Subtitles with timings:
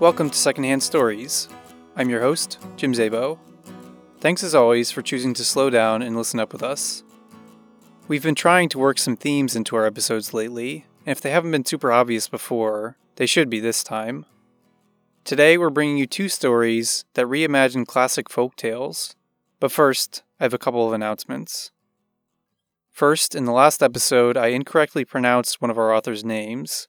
[0.00, 1.48] Welcome to Secondhand Stories.
[1.96, 3.36] I'm your host, Jim Zabo.
[4.20, 7.02] Thanks as always for choosing to slow down and listen up with us.
[8.06, 11.50] We've been trying to work some themes into our episodes lately, and if they haven't
[11.50, 14.24] been super obvious before, they should be this time.
[15.24, 19.16] Today we're bringing you two stories that reimagine classic folk tales.
[19.58, 21.72] But first, I have a couple of announcements.
[22.92, 26.86] First, in the last episode, I incorrectly pronounced one of our authors' names.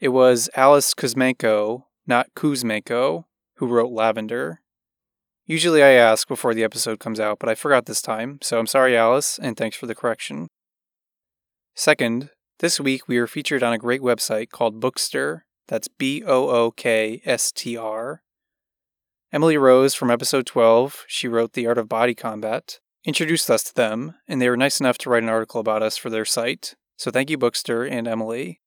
[0.00, 3.24] It was Alice Kuzmenko, not Kuzmenko,
[3.56, 4.62] who wrote Lavender.
[5.44, 8.66] Usually I ask before the episode comes out, but I forgot this time, so I'm
[8.66, 10.48] sorry, Alice, and thanks for the correction.
[11.74, 15.42] Second, this week we are featured on a great website called Bookstr.
[15.68, 18.22] That's B O O K S T R.
[19.30, 23.74] Emily Rose from episode 12, she wrote The Art of Body Combat, introduced us to
[23.74, 26.74] them, and they were nice enough to write an article about us for their site.
[26.96, 28.59] So thank you, Bookstr and Emily.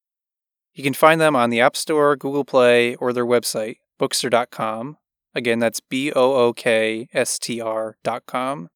[0.73, 4.97] You can find them on the App Store, Google Play, or their website, bookstr.com.
[5.35, 8.69] Again, that's B O O K S T R.com.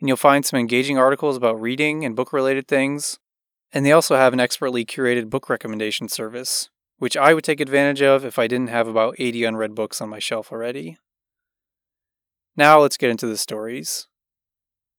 [0.00, 3.18] And you'll find some engaging articles about reading and book related things.
[3.72, 8.00] And they also have an expertly curated book recommendation service, which I would take advantage
[8.00, 10.96] of if I didn't have about 80 unread books on my shelf already.
[12.56, 14.08] Now let's get into the stories.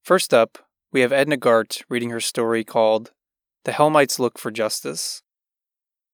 [0.02, 0.58] First up,
[0.92, 3.12] we have Edna Gart reading her story called
[3.64, 5.22] The Chelmites Look for Justice.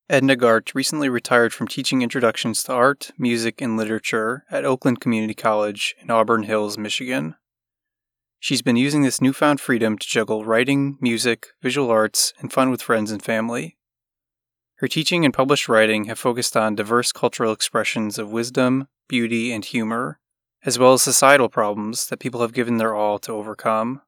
[0.08, 5.34] Edna Gart recently retired from teaching introductions to art, music, and literature at Oakland Community
[5.34, 7.34] College in Auburn Hills, Michigan.
[8.38, 12.82] She's been using this newfound freedom to juggle writing, music, visual arts, and fun with
[12.82, 13.78] friends and family.
[14.76, 19.64] Her teaching and published writing have focused on diverse cultural expressions of wisdom, beauty, and
[19.64, 20.20] humor,
[20.64, 24.02] as well as societal problems that people have given their all to overcome.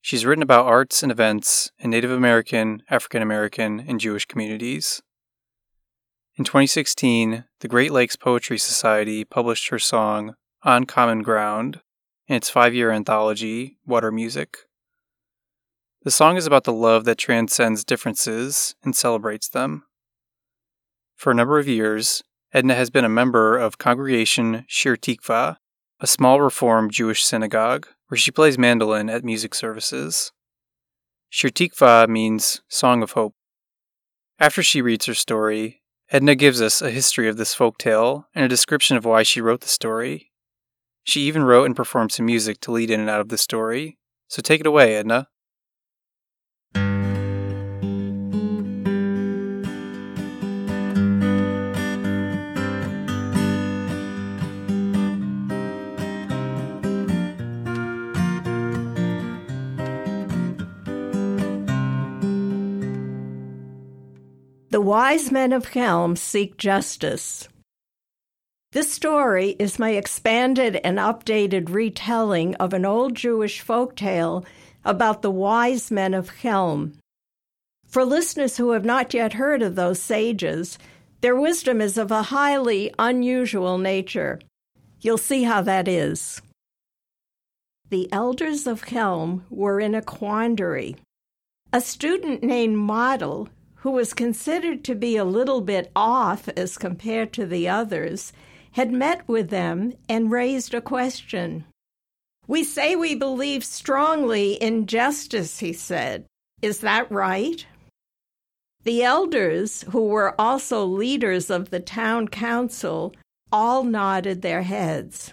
[0.00, 5.02] She's written about arts and events in Native American, African American, and Jewish communities.
[6.36, 11.80] In 2016, the Great Lakes Poetry Society published her song On Common Ground
[12.28, 14.58] in its five year anthology, Water Music.
[16.04, 19.82] The song is about the love that transcends differences and celebrates them.
[21.16, 22.22] For a number of years,
[22.52, 25.56] Edna has been a member of Congregation Shir Tikva,
[25.98, 30.32] a small Reform Jewish synagogue where she plays mandolin at music services.
[31.30, 33.34] Shir Tikva means Song of Hope.
[34.38, 38.44] After she reads her story, Edna gives us a history of this folk tale and
[38.44, 40.32] a description of why she wrote the story.
[41.04, 43.98] She even wrote and performed some music to lead in and out of the story,
[44.26, 45.28] so take it away, Edna.
[64.88, 67.46] Wise men of Chelm seek justice.
[68.72, 74.46] This story is my expanded and updated retelling of an old Jewish folk tale
[74.86, 76.94] about the wise men of Chelm.
[77.86, 80.78] For listeners who have not yet heard of those sages,
[81.20, 84.40] their wisdom is of a highly unusual nature.
[85.02, 86.40] You'll see how that is.
[87.90, 90.96] The elders of Helm were in a quandary.
[91.74, 93.50] A student named Model
[93.88, 98.34] who was considered to be a little bit off as compared to the others,
[98.72, 101.64] had met with them and raised a question.
[102.46, 106.26] We say we believe strongly in justice, he said.
[106.60, 107.64] Is that right?
[108.82, 113.14] The elders, who were also leaders of the town council,
[113.50, 115.32] all nodded their heads.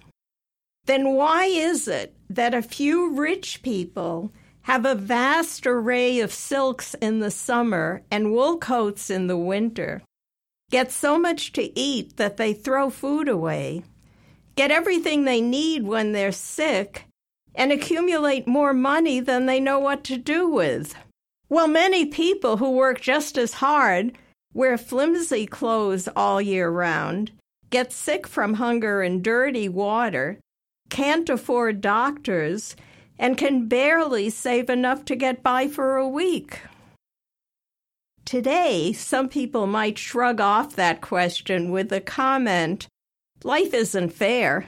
[0.85, 4.31] Then why is it that a few rich people
[4.65, 10.01] have a vast array of silks in the summer and wool coats in the winter,
[10.71, 13.83] get so much to eat that they throw food away,
[14.55, 17.05] get everything they need when they're sick,
[17.53, 20.95] and accumulate more money than they know what to do with.
[21.47, 24.17] Well, many people who work just as hard,
[24.51, 27.31] wear flimsy clothes all year round,
[27.69, 30.39] get sick from hunger and dirty water,
[30.89, 32.75] can't afford doctors,
[33.17, 36.61] and can barely save enough to get by for a week.
[38.25, 42.87] Today, some people might shrug off that question with the comment,
[43.43, 44.65] Life isn't fair.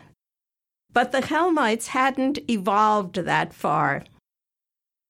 [0.94, 4.04] But the Chelmites hadn't evolved that far.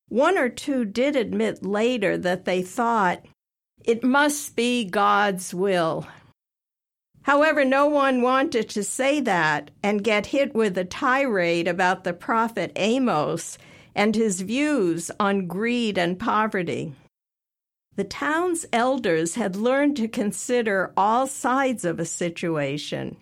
[0.08, 3.26] One or two did admit later that they thought,
[3.84, 6.08] It must be God's will.
[7.28, 12.14] However, no one wanted to say that and get hit with a tirade about the
[12.14, 13.58] prophet Amos
[13.94, 16.94] and his views on greed and poverty.
[17.98, 23.18] The town's elders had learned to consider all sides of a situation.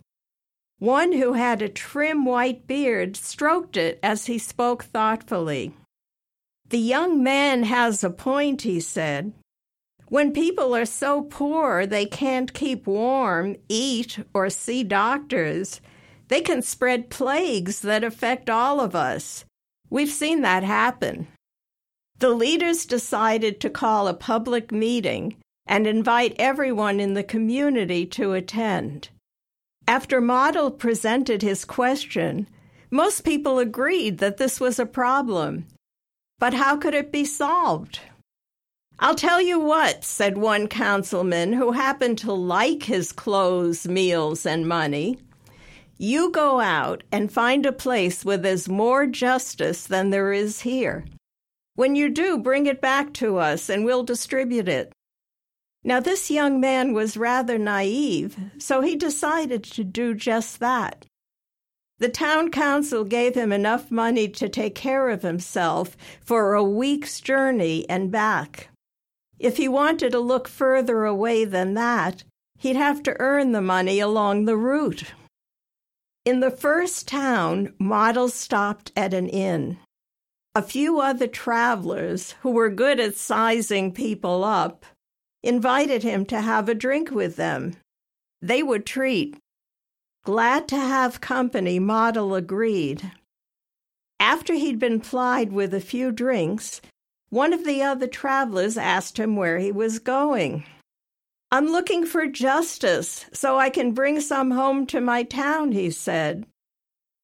[0.77, 5.73] One who had a trim white beard stroked it as he spoke thoughtfully.
[6.69, 9.33] The young man has a point, he said.
[10.07, 15.81] When people are so poor they can't keep warm, eat, or see doctors,
[16.27, 19.45] they can spread plagues that affect all of us.
[19.89, 21.27] We've seen that happen.
[22.19, 28.33] The leaders decided to call a public meeting and invite everyone in the community to
[28.33, 29.09] attend.
[29.87, 32.47] After Model presented his question,
[32.91, 35.65] most people agreed that this was a problem.
[36.39, 37.99] But how could it be solved?
[38.97, 44.67] I'll tell you what, said one councilman who happened to like his clothes, meals, and
[44.67, 45.19] money.
[45.97, 51.05] You go out and find a place where there's more justice than there is here.
[51.75, 54.93] When you do, bring it back to us and we'll distribute it.
[55.83, 61.05] Now, this young man was rather naive, so he decided to do just that.
[61.99, 67.19] The town council gave him enough money to take care of himself for a week's
[67.21, 68.69] journey and back.
[69.39, 72.23] If he wanted to look further away than that,
[72.57, 75.13] he'd have to earn the money along the route.
[76.23, 79.77] In the first town, Model stopped at an inn.
[80.55, 84.85] A few other travelers, who were good at sizing people up,
[85.43, 87.75] invited him to have a drink with them.
[88.41, 89.37] They would treat.
[90.23, 93.11] Glad to have company, Model agreed.
[94.19, 96.81] After he'd been plied with a few drinks,
[97.35, 100.63] one of the other travelers asked him where he was going.
[101.51, 106.45] I'm looking for justice so I can bring some home to my town, he said.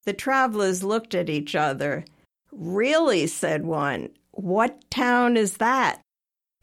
[0.04, 2.04] The travelers looked at each other.
[2.52, 4.10] Really, said one.
[4.32, 6.02] What town is that?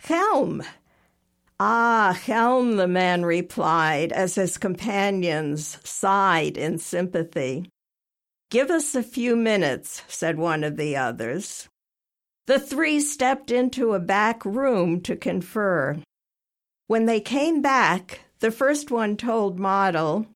[0.02, 0.62] Chelm.
[1.58, 7.70] Ah, Chelm, the man replied as his companions sighed in sympathy.
[8.50, 11.66] Give us a few minutes, said one of the others.
[12.48, 15.98] The three stepped into a back room to confer.
[16.86, 20.26] When they came back, the first one told Model,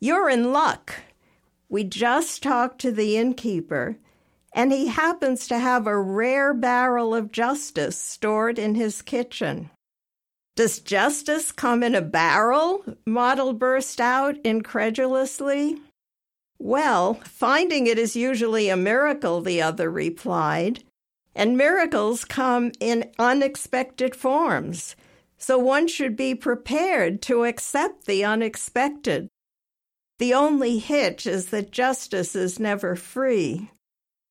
[0.00, 0.96] You're in luck.
[1.68, 3.98] We just talked to the innkeeper,
[4.52, 9.70] and he happens to have a rare barrel of justice stored in his kitchen.
[10.56, 12.84] Does justice come in a barrel?
[13.06, 15.78] Model burst out incredulously.
[16.58, 20.82] Well, finding it is usually a miracle, the other replied.
[21.34, 24.96] And miracles come in unexpected forms,
[25.38, 29.28] so one should be prepared to accept the unexpected.
[30.18, 33.70] The only hitch is that justice is never free.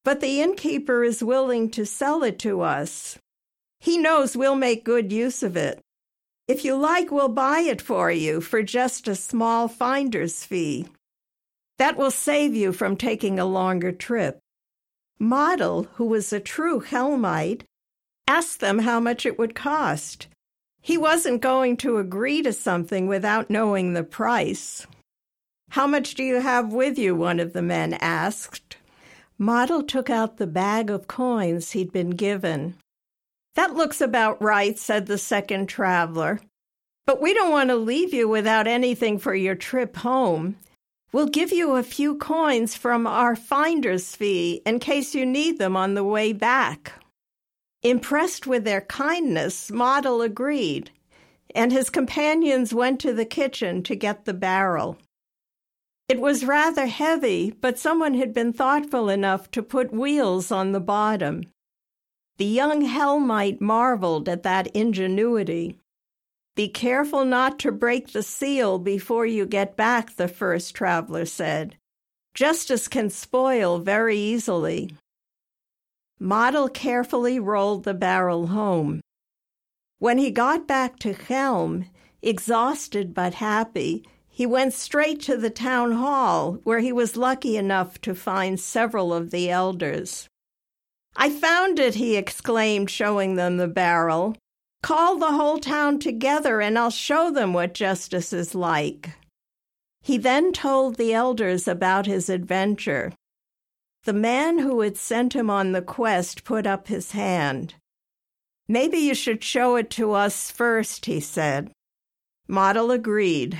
[0.05, 3.17] But the innkeeper is willing to sell it to us.
[3.79, 5.79] He knows we'll make good use of it.
[6.47, 10.87] If you like, we'll buy it for you for just a small finder's fee.
[11.77, 14.39] That will save you from taking a longer trip.
[15.19, 17.65] Model, who was a true Chelmite,
[18.27, 20.27] asked them how much it would cost.
[20.81, 24.87] He wasn't going to agree to something without knowing the price.
[25.71, 27.15] How much do you have with you?
[27.15, 28.77] one of the men asked.
[29.37, 32.75] Model took out the bag of coins he'd been given.
[33.55, 36.39] That looks about right, said the second traveler.
[37.05, 40.55] But we don't want to leave you without anything for your trip home.
[41.11, 45.75] We'll give you a few coins from our finder's fee in case you need them
[45.75, 46.93] on the way back.
[47.81, 50.91] Impressed with their kindness, Model agreed,
[51.55, 54.97] and his companions went to the kitchen to get the barrel.
[56.07, 60.79] It was rather heavy, but someone had been thoughtful enough to put wheels on the
[60.79, 61.43] bottom.
[62.37, 65.77] The young Chelmite marveled at that ingenuity.
[66.59, 71.77] Be careful not to break the seal before you get back, the first traveler said.
[72.33, 74.93] Justice can spoil very easily.
[76.19, 78.99] Model carefully rolled the barrel home.
[79.99, 81.85] When he got back to Chelm,
[82.21, 88.01] exhausted but happy, he went straight to the town hall, where he was lucky enough
[88.01, 90.27] to find several of the elders.
[91.15, 94.35] I found it, he exclaimed, showing them the barrel.
[94.81, 99.11] Call the whole town together, and I'll show them what justice is like.
[100.01, 103.11] He then told the elders about his adventure.
[104.05, 107.75] The man who had sent him on the quest put up his hand.
[108.67, 111.71] Maybe you should show it to us first, he said.
[112.47, 113.59] Model agreed.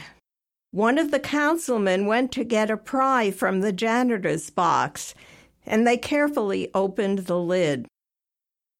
[0.71, 5.13] One of the councilmen went to get a pry from the janitor's box,
[5.65, 7.87] and they carefully opened the lid.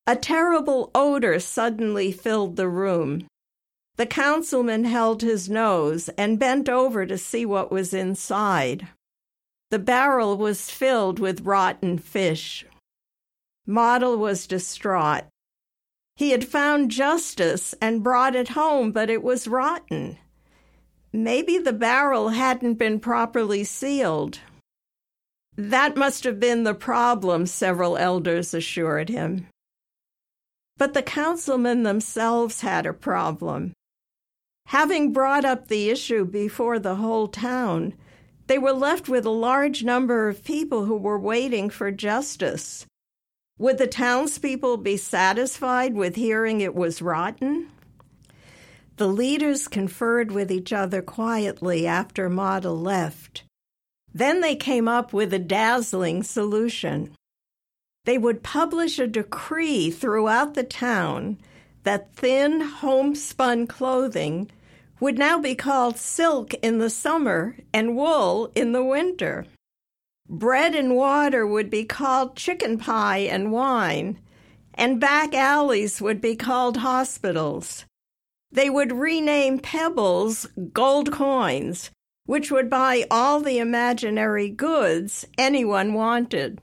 [0.09, 3.27] A terrible odor suddenly filled the room.
[3.97, 8.87] The councilman held his nose and bent over to see what was inside.
[9.69, 12.65] The barrel was filled with rotten fish.
[13.67, 15.25] Model was distraught.
[16.15, 20.17] He had found justice and brought it home, but it was rotten.
[21.13, 24.39] Maybe the barrel hadn't been properly sealed.
[25.55, 29.45] That must have been the problem, several elders assured him.
[30.79, 33.73] But the councilmen themselves had a problem.
[34.67, 37.93] Having brought up the issue before the whole town,
[38.47, 42.85] they were left with a large number of people who were waiting for justice.
[43.57, 47.69] Would the townspeople be satisfied with hearing it was rotten?
[48.95, 53.43] The leaders conferred with each other quietly after Model left.
[54.13, 57.13] Then they came up with a dazzling solution
[58.09, 61.37] they would publish a decree throughout the town
[61.83, 64.49] that thin homespun clothing
[64.99, 69.45] would now be called silk in the summer and wool in the winter.
[70.27, 74.17] Bread and water would be called chicken pie and wine,
[74.73, 77.85] and back alleys would be called hospitals.
[78.51, 81.91] They would rename pebbles gold coins,
[82.25, 86.59] which would buy all the imaginary goods anyone wanted.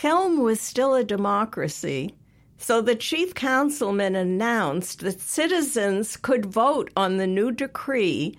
[0.00, 2.14] Chelm was still a democracy,
[2.58, 8.36] so the chief councilman announced that citizens could vote on the new decree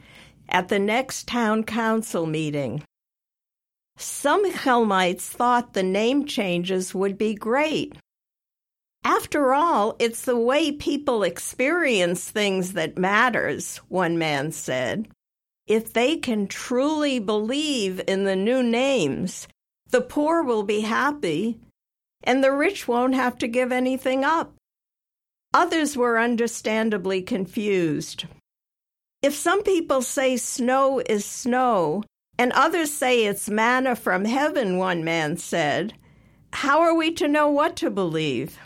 [0.50, 2.84] at the next town council meeting.
[3.98, 7.96] Some Chelmites thought the name changes would be great.
[9.04, 15.08] After all, it's the way people experience things that matters, one man said.
[15.66, 19.48] If they can truly believe in the new names,
[19.90, 21.60] the poor will be happy,
[22.24, 24.54] and the rich won't have to give anything up.
[25.54, 28.26] Others were understandably confused.
[29.22, 32.04] If some people say snow is snow,
[32.38, 35.94] and others say it's manna from heaven, one man said,
[36.54, 38.58] how are we to know what to believe?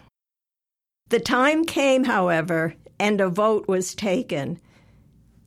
[1.09, 4.59] The time came, however, and a vote was taken.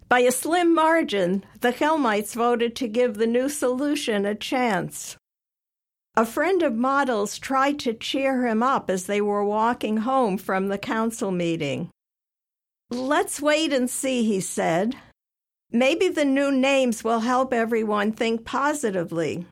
[0.08, 5.16] By a slim margin, the Chelmites voted to give the new solution a chance.
[6.16, 10.68] A friend of Model's tried to cheer him up as they were walking home from
[10.68, 11.90] the council meeting.
[12.88, 14.94] Let's wait and see, he said.
[15.72, 19.46] Maybe the new names will help everyone think positively.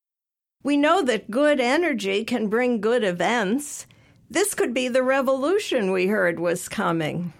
[0.63, 3.89] We know that good energy can bring good events.
[4.31, 7.33] This could be the revolution we heard was coming.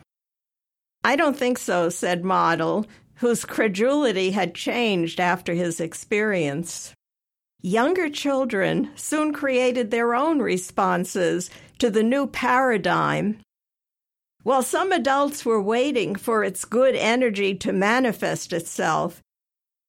[1.05, 2.87] I don't think so, said Model,
[3.17, 6.93] whose credulity had changed after his experience.
[7.65, 13.39] Younger children soon created their own responses to the new paradigm.
[14.43, 19.23] While some adults were waiting for its good energy to manifest itself,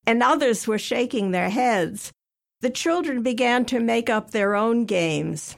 [0.05, 2.11] and others were shaking their heads,
[2.61, 5.55] the children began to make up their own games.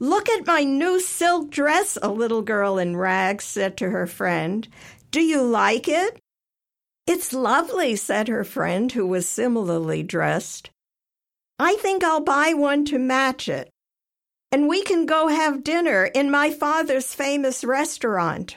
[0.00, 4.66] Look at my new silk dress, a little girl in rags said to her friend.
[5.12, 6.18] Do you like it?
[7.06, 10.70] It's lovely, said her friend, who was similarly dressed.
[11.58, 13.70] I think I'll buy one to match it.
[14.52, 18.56] And we can go have dinner in my father's famous restaurant.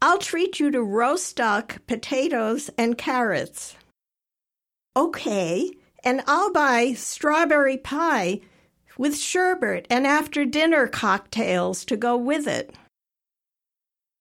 [0.00, 3.74] I'll treat you to roast duck, potatoes, and carrots.
[4.96, 5.70] Okay,
[6.04, 8.40] and I'll buy strawberry pie
[8.98, 12.74] with sherbet and after dinner cocktails to go with it.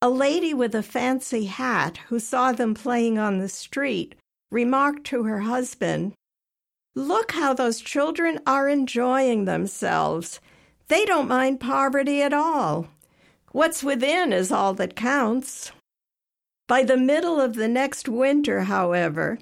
[0.01, 4.15] A lady with a fancy hat who saw them playing on the street
[4.51, 6.13] remarked to her husband,
[6.95, 10.39] Look how those children are enjoying themselves.
[10.89, 12.87] They don't mind poverty at all.
[13.51, 15.71] What's within is all that counts.
[16.67, 19.39] By the middle of the next winter, however,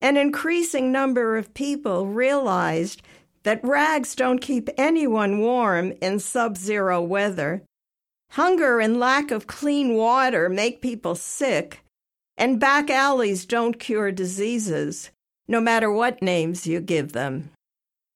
[0.00, 3.02] an increasing number of people realized
[3.42, 7.62] that rags don't keep anyone warm in sub zero weather.
[8.30, 11.82] Hunger and lack of clean water make people sick,
[12.38, 15.10] and back alleys don't cure diseases
[15.50, 17.50] no matter what names you give them.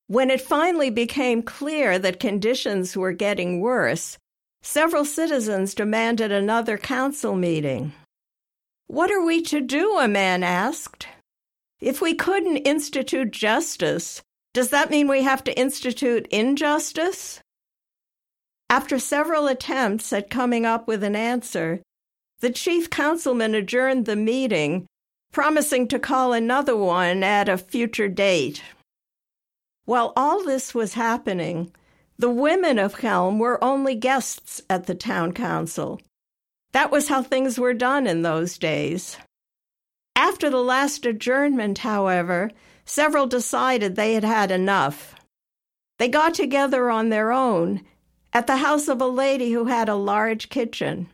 [0.06, 4.16] When it finally became clear that conditions were getting worse,
[4.62, 7.92] several citizens demanded another council meeting.
[8.86, 9.98] What are we to do?
[9.98, 11.08] a man asked.
[11.80, 14.22] If we couldn't institute justice,
[14.52, 17.40] does that mean we have to institute injustice?
[18.70, 21.82] After several attempts at coming up with an answer,
[22.38, 24.86] the chief councilman adjourned the meeting
[25.34, 28.62] promising to call another one at a future date.
[29.84, 31.70] While all this was happening,
[32.18, 36.00] The women of Chelm were only guests at the town council.
[36.72, 39.16] That was how things were done in those days.
[40.16, 42.50] After the last adjournment, however,
[42.84, 45.14] several decided they had had enough.
[45.98, 47.82] They got together on their own
[48.32, 51.08] at the house of a lady who had a large kitchen.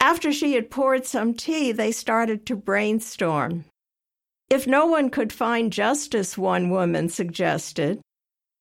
[0.00, 3.64] After she had poured some tea, they started to brainstorm.
[4.50, 8.00] If no one could find justice, one woman suggested,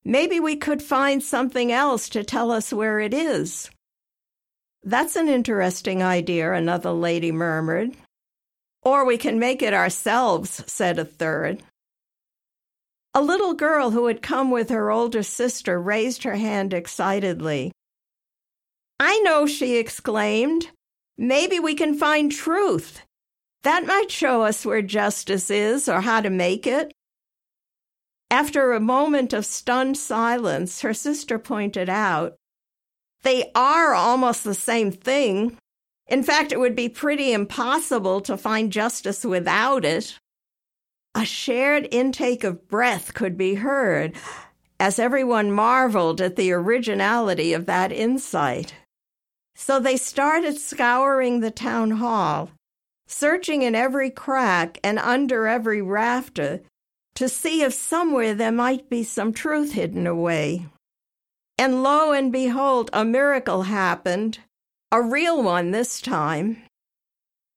[0.03, 3.69] maybe we could find something else to tell us where it is.
[4.83, 7.91] That's an interesting idea, another lady murmured.
[8.81, 11.63] Or we can make it ourselves, said a third.
[13.13, 17.71] A little girl who had come with her older sister raised her hand excitedly.
[18.99, 20.69] I know, she exclaimed.
[21.17, 23.01] Maybe we can find truth.
[23.63, 26.91] That might show us where justice is or how to make it.
[28.29, 32.36] After a moment of stunned silence, her sister pointed out,
[33.22, 35.58] They are almost the same thing.
[36.08, 40.20] In fact, it would be pretty impossible to find justice without it.
[41.15, 44.15] A shared intake of breath could be heard
[44.79, 48.74] as everyone marveled at the originality of that insight.
[49.55, 52.51] So they started scouring the town hall,
[53.07, 56.62] searching in every crack and under every rafter
[57.15, 60.65] to see if somewhere there might be some truth hidden away.
[61.57, 64.39] And lo and behold, a miracle happened,
[64.91, 66.63] a real one this time.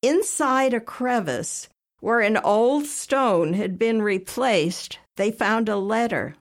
[0.02, 1.68] Inside a crevice,
[2.00, 6.36] where an old stone had been replaced, they found a letter.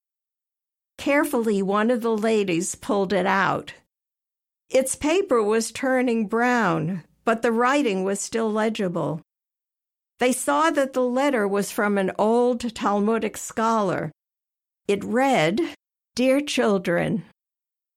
[0.97, 3.73] Carefully, one of the ladies pulled it out.
[4.69, 9.21] Its paper was turning brown, but the writing was still legible.
[10.19, 14.11] They saw that the letter was from an old Talmudic scholar.
[14.87, 15.59] It read,
[16.15, 17.25] Dear children,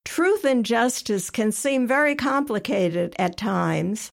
[0.05, 4.11] truth and justice can seem very complicated at times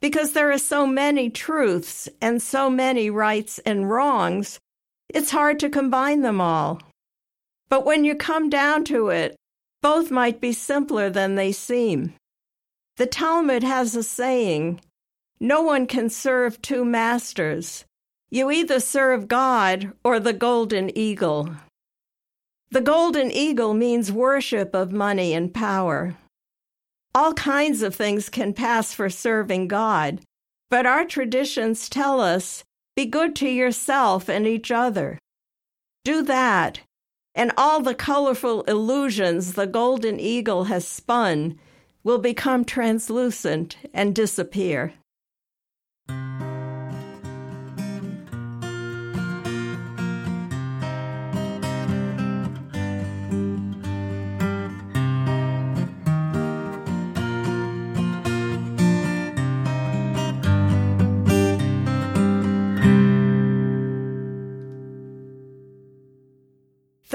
[0.00, 4.58] because there are so many truths and so many rights and wrongs,
[5.08, 6.80] it's hard to combine them all.
[7.68, 9.36] But when you come down to it,
[9.84, 12.14] both might be simpler than they seem.
[12.96, 14.80] The Talmud has a saying
[15.38, 17.84] no one can serve two masters.
[18.30, 21.54] You either serve God or the golden eagle.
[22.70, 26.16] The golden eagle means worship of money and power.
[27.14, 30.22] All kinds of things can pass for serving God,
[30.70, 32.64] but our traditions tell us
[32.96, 35.18] be good to yourself and each other.
[36.04, 36.80] Do that,
[37.34, 41.58] and all the colorful illusions the golden eagle has spun
[42.02, 44.94] will become translucent and disappear.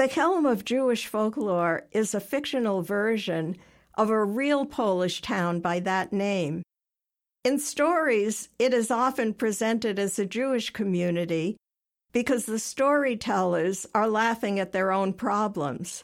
[0.00, 3.58] The Chelm of Jewish folklore is a fictional version
[3.98, 6.62] of a real Polish town by that name.
[7.44, 11.58] In stories, it is often presented as a Jewish community
[12.12, 16.02] because the storytellers are laughing at their own problems.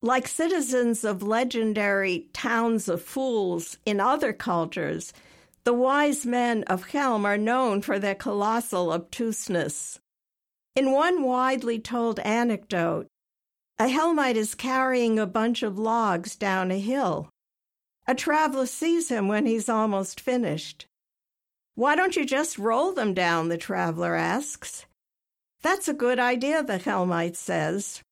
[0.00, 5.12] Like citizens of legendary towns of fools in other cultures,
[5.64, 9.98] the wise men of Chelm are known for their colossal obtuseness.
[10.76, 13.08] In one widely told anecdote,
[13.78, 17.30] a Chelmite is carrying a bunch of logs down a hill.
[18.06, 20.86] A traveler sees him when he's almost finished.
[21.74, 23.48] Why don't you just roll them down?
[23.48, 24.84] the traveler asks.
[25.62, 28.02] That's a good idea, the Chelmite says.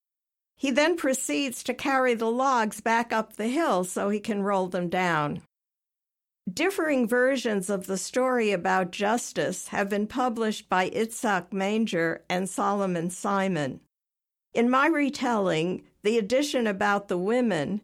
[0.57, 4.67] He then proceeds to carry the logs back up the hill so he can roll
[4.67, 5.41] them down.
[6.53, 13.09] Differing versions of the story about justice have been published by Itzhak Manger and Solomon
[13.09, 13.81] Simon.
[14.53, 17.81] In my retelling, the addition about the women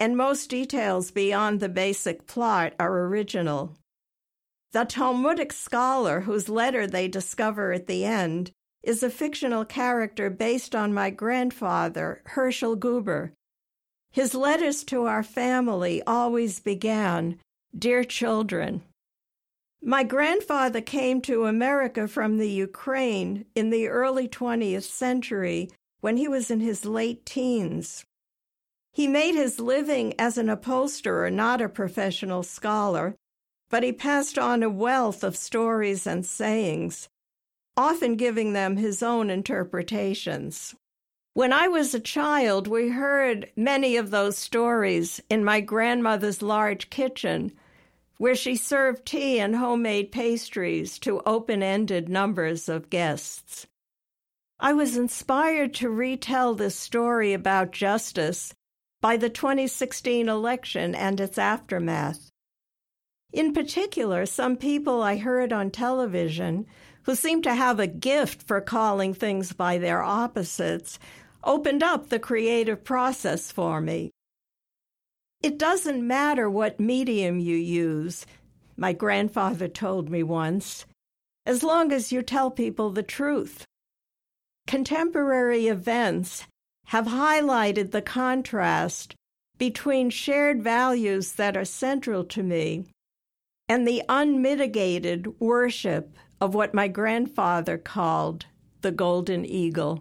[0.00, 3.76] and most details beyond the basic plot are original.
[4.72, 8.50] The Talmudic scholar whose letter they discover at the end
[8.82, 13.30] is a fictional character based on my grandfather, Herschel Guber.
[14.10, 17.38] His letters to our family always began
[17.76, 18.82] Dear children,
[19.82, 26.28] my grandfather came to America from the Ukraine in the early 20th century when he
[26.28, 28.04] was in his late teens.
[28.92, 33.16] He made his living as an upholsterer, not a professional scholar,
[33.70, 37.08] but he passed on a wealth of stories and sayings,
[37.74, 40.74] often giving them his own interpretations.
[41.32, 46.90] When I was a child, we heard many of those stories in my grandmother's large
[46.90, 47.52] kitchen,
[48.18, 53.66] where she served tea and homemade pastries to open ended numbers of guests.
[54.60, 58.54] I was inspired to retell this story about justice
[59.00, 62.30] by the 2016 election and its aftermath.
[63.32, 66.66] In particular, some people I heard on television
[67.02, 70.98] who seemed to have a gift for calling things by their opposites
[71.42, 74.12] opened up the creative process for me.
[75.42, 78.26] It doesn't matter what medium you use,
[78.76, 80.86] my grandfather told me once,
[81.44, 83.64] as long as you tell people the truth.
[84.68, 86.46] Contemporary events
[86.86, 89.16] have highlighted the contrast
[89.58, 92.86] between shared values that are central to me
[93.68, 98.46] and the unmitigated worship of what my grandfather called
[98.82, 100.00] the golden eagle.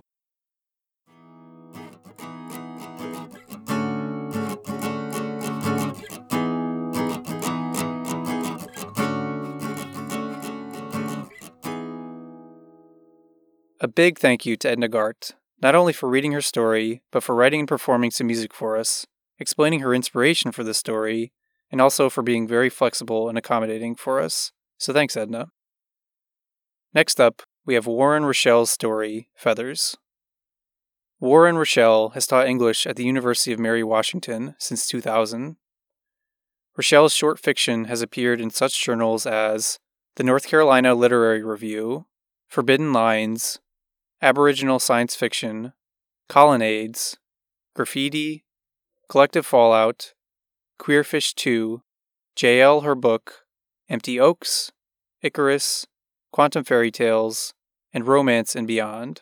[13.84, 17.34] A big thank you to Edna Gart, not only for reading her story, but for
[17.34, 19.08] writing and performing some music for us,
[19.40, 21.34] explaining her inspiration for the story,
[21.72, 24.52] and also for being very flexible and accommodating for us.
[24.78, 25.48] So thanks, Edna.
[26.94, 29.98] Next up, we have Warren Rochelle's story, Feathers.
[31.20, 35.56] Warren Rochelle has taught English at the University of Mary Washington since 2000.
[36.78, 39.80] Rochelle's short fiction has appeared in such journals as
[40.18, 42.06] the North Carolina Literary Review,
[42.48, 43.60] Forbidden Lines,
[44.24, 45.74] Aboriginal Science Fiction,
[46.30, 47.18] Colonnades,
[47.74, 48.46] Graffiti,
[49.10, 50.14] Collective Fallout,
[50.80, 51.82] Queerfish 2,
[52.38, 53.46] JL Her Book,
[53.90, 54.72] Empty Oaks,
[55.24, 55.88] Icarus,
[56.32, 57.56] Quantum Fairy Tales,
[57.94, 59.22] and Romance and Beyond.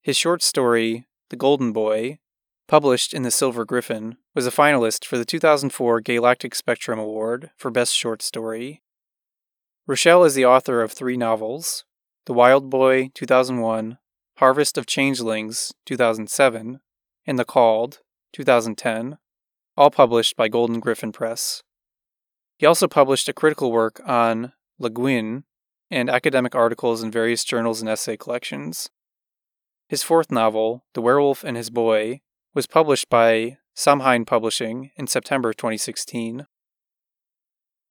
[0.00, 2.20] His short story, The Golden Boy,
[2.68, 7.72] published in The Silver Gryphon, was a finalist for the 2004 Gaylactic Spectrum Award for
[7.72, 8.82] Best Short Story.
[9.88, 11.84] Rochelle is the author of three novels
[12.26, 13.98] the Wild Boy 2001,
[14.38, 16.80] Harvest of Changelings 2007,
[17.24, 18.00] and The Called
[18.32, 19.18] 2010,
[19.76, 21.62] all published by Golden Gryphon Press.
[22.58, 25.44] He also published a critical work on Le Guin
[25.88, 28.90] and academic articles in various journals and essay collections.
[29.88, 32.22] His fourth novel, The Werewolf and His Boy,
[32.54, 36.48] was published by Samhain Publishing in September 2016.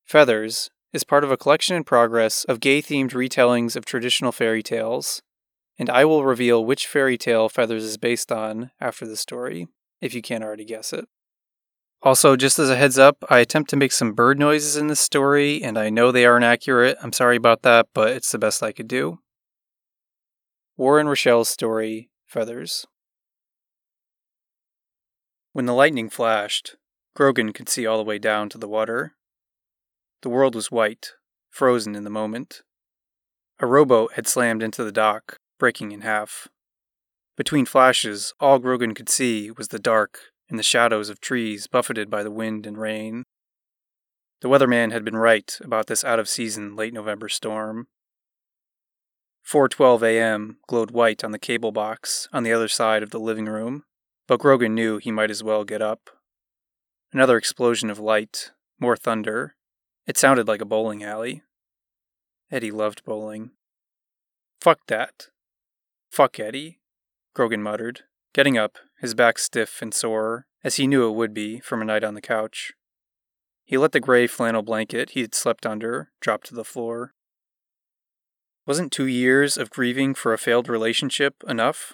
[0.04, 4.64] Feathers is part of a collection in progress of gay themed retellings of traditional fairy
[4.64, 5.22] tales,
[5.78, 9.68] and I will reveal which fairy tale Feathers is based on after the story,
[10.00, 11.06] if you can't already guess it.
[12.02, 15.02] Also, just as a heads up, I attempt to make some bird noises in this
[15.02, 16.98] story, and I know they aren't accurate.
[17.02, 19.20] I'm sorry about that, but it's the best I could do.
[20.78, 22.86] Warren Rochelle's story, Feathers.
[25.52, 26.78] When the lightning flashed,
[27.16, 29.16] Grogan could see all the way down to the water,
[30.26, 31.12] the world was white,
[31.52, 32.64] frozen in the moment.
[33.60, 36.48] A rowboat had slammed into the dock, breaking in half.
[37.38, 40.18] Between flashes, all Grogan could see was the dark
[40.50, 43.26] and the shadows of trees buffeted by the wind and rain.
[44.42, 47.88] The weatherman had been right about this out of season late November storm.
[49.48, 50.58] 4:12 a.m.
[50.68, 53.84] glowed white on the cable box on the other side of the living room,
[54.28, 56.10] but Grogan knew he might as well get up.
[57.14, 59.56] Another explosion of light, more thunder,
[60.08, 61.44] it sounded like a bowling alley.
[62.52, 63.52] Eddie loved bowling.
[64.62, 65.28] Fuck that.
[66.12, 66.80] Fuck Eddie,
[67.34, 68.02] Grogan muttered,
[68.34, 71.86] getting up, his back stiff and sore, as he knew it would be from a
[71.86, 72.74] night on the couch.
[73.66, 77.14] He let the gray flannel blanket he had slept under drop to the floor.
[78.66, 81.94] Wasn't two years of grieving for a failed relationship enough?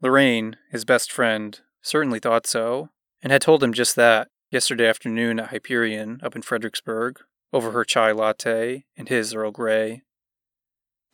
[0.00, 2.88] Lorraine, his best friend, certainly thought so,
[3.22, 7.18] and had told him just that yesterday afternoon at Hyperion up in Fredericksburg
[7.54, 10.02] over her chai latte and his Earl Grey.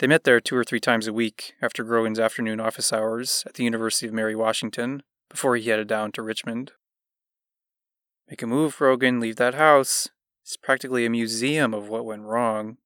[0.01, 3.55] They met there two or three times a week after Grogan's afternoon office hours at
[3.55, 6.73] the University of Mary Washington before he headed down to Richmond.
[8.29, 10.09] Make a move, Grogan, leave that house.
[10.43, 12.79] It's practically a museum of what went wrong.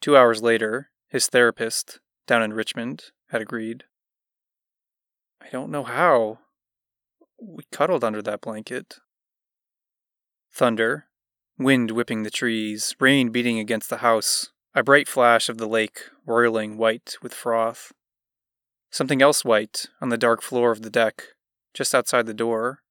[0.00, 3.84] Two hours later, his therapist, down in Richmond, had agreed.
[5.40, 6.38] I don't know how,
[7.42, 8.98] we cuddled under that blanket.
[10.52, 11.06] Thunder,
[11.58, 16.02] wind whipping the trees, rain beating against the house, a bright flash of the lake
[16.24, 17.92] roiling white with froth.
[18.90, 21.24] Something else white on the dark floor of the deck,
[21.74, 22.82] just outside the door.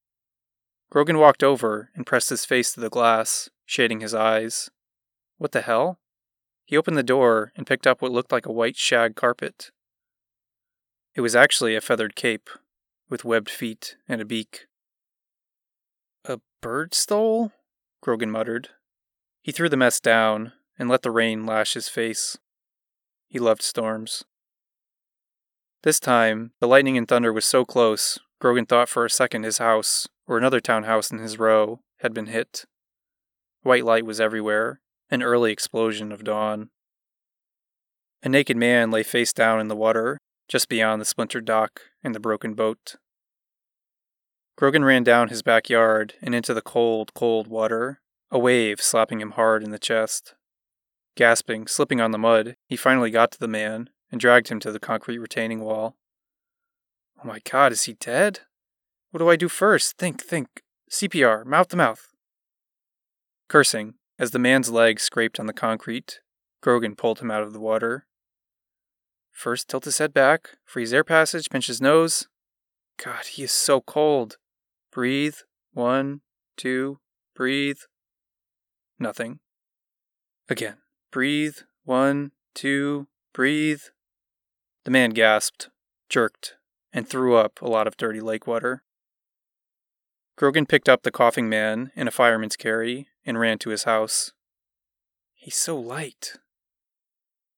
[0.90, 4.70] Grogan walked over and pressed his face to the glass, shading his eyes.
[5.38, 6.00] What the hell?
[6.66, 9.72] He opened the door and picked up what looked like a white shag carpet.
[11.16, 12.50] It was actually a feathered cape,
[13.12, 14.65] with webbed feet and a beak.
[16.26, 17.52] A bird stole?
[18.02, 18.69] Grogan muttered.
[19.43, 22.38] He threw the mess down and let the rain lash his face.
[23.28, 24.24] He loved storms.
[25.84, 29.58] This time, the lightning and thunder was so close, Grogan thought for a second his
[29.58, 32.65] house, or another townhouse in his row, had been hit.
[33.63, 36.69] White light was everywhere, an early explosion of dawn.
[38.24, 42.13] A naked man lay face down in the water, just beyond the splintered dock and
[42.13, 42.95] the broken boat.
[44.62, 49.32] Grogan ran down his backyard and into the cold, cold water, a wave slapping him
[49.32, 50.36] hard in the chest.
[51.15, 54.71] Gasping, slipping on the mud, he finally got to the man and dragged him to
[54.71, 55.95] the concrete retaining wall.
[57.17, 58.41] Oh my god, is he dead?
[59.10, 59.97] What do I do first?
[59.97, 60.62] Think, think.
[60.91, 62.10] CPR, mouth to mouth.
[63.50, 66.19] Cursing, as the man's legs scraped on the concrete,
[66.62, 68.06] Grogan pulled him out of the water.
[69.32, 72.28] First, tilt his head back, freeze air passage, pinch his nose.
[73.04, 74.38] God, he is so cold.
[74.92, 75.36] Breathe.
[75.74, 76.22] One,
[76.58, 77.00] two,
[77.34, 77.80] breathe.
[79.00, 79.40] Nothing.
[80.50, 80.78] Again.
[81.12, 81.58] Breathe.
[81.86, 83.82] One, two, breathe.
[84.84, 85.70] The man gasped,
[86.10, 86.56] jerked,
[86.92, 88.84] and threw up a lot of dirty lake water.
[90.36, 94.34] Grogan picked up the coughing man in a fireman's carry and ran to his house.
[95.34, 96.34] He's so light.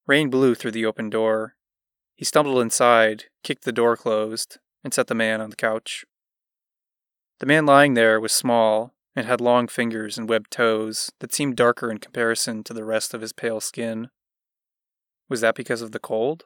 [0.06, 1.56] Rain blew through the open door.
[2.15, 6.06] He stumbled inside, kicked the door closed, and set the man on the couch.
[7.43, 11.58] The man lying there was small and had long fingers and webbed toes that seemed
[11.58, 14.08] darker in comparison to the rest of his pale skin.
[15.27, 16.45] Was that because of the cold?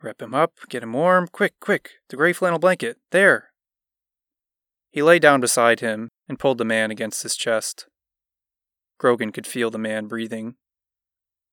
[0.00, 3.50] Wrap him up, get him warm, quick, quick, the gray flannel blanket, there.
[4.90, 7.86] He lay down beside him and pulled the man against his chest.
[8.96, 10.54] Grogan could feel the man breathing.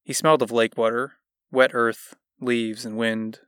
[0.05, 1.15] He smelled of lake water,
[1.51, 3.39] wet earth, leaves, and wind.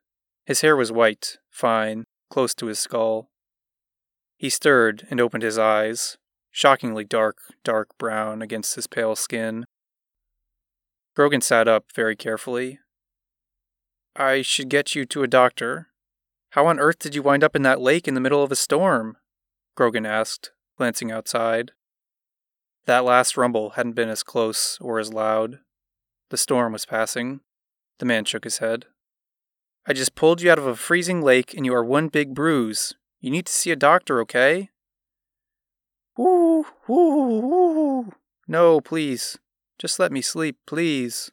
[0.46, 3.30] His hair was white, fine, close to his skull.
[4.38, 6.18] He stirred and opened his eyes,
[6.52, 9.66] shockingly dark, dark brown against his pale skin.
[11.16, 12.80] Grogan sat up very carefully
[14.18, 15.90] I should get you to a doctor.
[16.52, 18.56] How on earth did you wind up in that lake in the middle of a
[18.56, 19.18] storm?
[19.76, 21.74] Grogan asked, glancing outside.
[22.86, 25.60] That last rumble hadn't been as close or as loud.
[26.30, 27.42] The storm was passing.
[28.00, 28.86] The man shook his head.
[29.86, 32.94] I just pulled you out of a freezing lake and you are one big bruise.
[33.20, 34.70] You need to see a doctor, okay?
[36.18, 38.14] Woo, woo.
[38.48, 39.38] No, please.
[39.78, 41.32] Just let me sleep, please,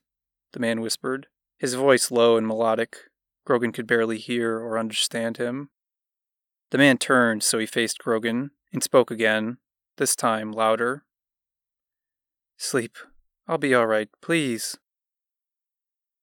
[0.53, 1.29] the man whispered
[1.63, 2.97] his voice low and melodic.
[3.45, 5.71] Grogan could barely hear or understand him.
[6.73, 9.59] The man turned so he faced Grogan and spoke again,
[9.97, 11.05] this time louder.
[12.57, 12.97] Sleep.
[13.47, 14.77] I'll be all right, please.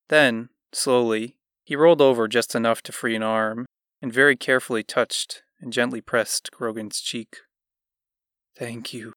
[0.10, 3.66] Then, slowly, he rolled over just enough to free an arm
[4.02, 7.38] and very carefully touched and gently pressed Grogan's cheek.
[8.56, 9.14] Thank you.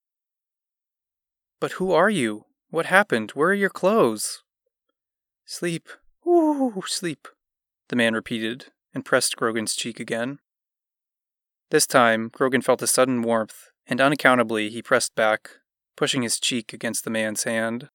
[1.60, 2.46] But who are you?
[2.70, 3.32] What happened?
[3.32, 4.42] Where are your clothes?
[5.44, 5.88] Sleep.
[6.26, 7.28] Ooh, sleep,
[7.88, 10.38] the man repeated, and pressed Grogan's cheek again.
[11.70, 15.50] This time, Grogan felt a sudden warmth, and unaccountably he pressed back,
[15.96, 17.88] pushing his cheek against the man's hand.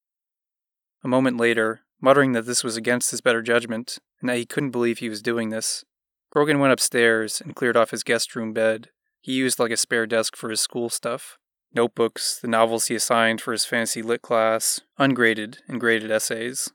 [1.04, 4.72] A moment later, muttering that this was against his better judgment, and that he couldn't
[4.72, 5.86] believe he was doing this,
[6.32, 8.90] Grogan went upstairs and cleared off his guest room bed
[9.22, 11.38] he used like a spare desk for his school stuff
[11.74, 16.72] notebooks, the novels he assigned for his fancy lit class, ungraded and graded essays.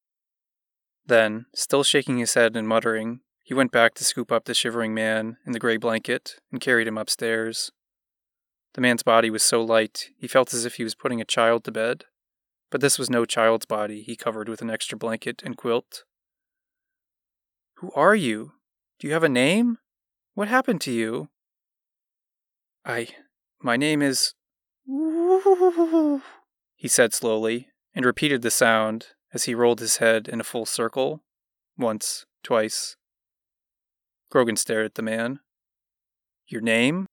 [1.07, 4.95] Then, still shaking his head and muttering, he went back to scoop up the shivering
[4.95, 7.73] man in the gray blanket and carried him upstairs.
[8.75, 11.65] The man's body was so light, he felt as if he was putting a child
[11.65, 12.05] to bed.
[12.71, 16.05] But this was no child's body he covered with an extra blanket and quilt.
[17.79, 18.53] Who are you?
[19.03, 19.79] Do you have a name?
[20.35, 21.29] What happened to you?
[22.85, 23.09] I.
[23.61, 24.35] My name is.
[26.77, 30.67] He said slowly, and repeated the sound as he rolled his head in a full
[30.67, 31.25] circle,
[31.77, 32.97] once, twice.
[34.31, 35.41] Grogan stared at the man.
[36.47, 37.07] Your name?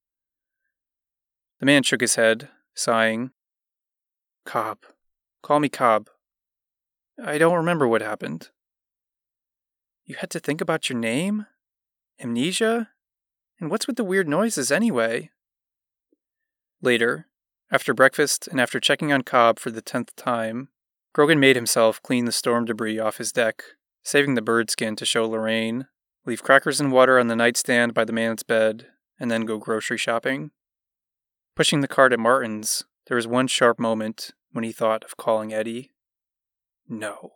[1.59, 3.31] The man shook his head, sighing.
[4.45, 4.77] Cobb.
[5.41, 6.07] Call me Cobb.
[7.19, 8.49] I don't remember what happened.
[10.05, 11.47] You had to think about your name?
[12.21, 12.89] Amnesia?
[13.59, 15.29] And what's with the weird noises anyway?
[16.81, 17.27] Later,
[17.71, 20.69] after breakfast and after checking on Cobb for the tenth time,
[21.13, 23.63] Grogan made himself clean the storm debris off his deck,
[24.03, 25.87] saving the bird skin to show Lorraine,
[26.25, 28.87] leave crackers and water on the nightstand by the man's bed,
[29.19, 30.51] and then go grocery shopping.
[31.55, 35.53] Pushing the cart at Martin's, there was one sharp moment when he thought of calling
[35.53, 35.91] Eddie.
[36.87, 37.33] No.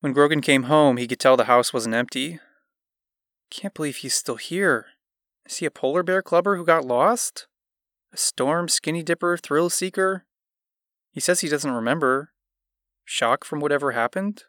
[0.00, 2.40] When Grogan came home, he could tell the house wasn't empty.
[3.56, 4.86] Can't believe he's still here.
[5.46, 7.46] Is he a polar bear clubber who got lost?
[8.12, 10.24] A storm skinny dipper thrill seeker?
[11.12, 12.32] He says he doesn't remember.
[13.04, 14.42] Shock from whatever happened?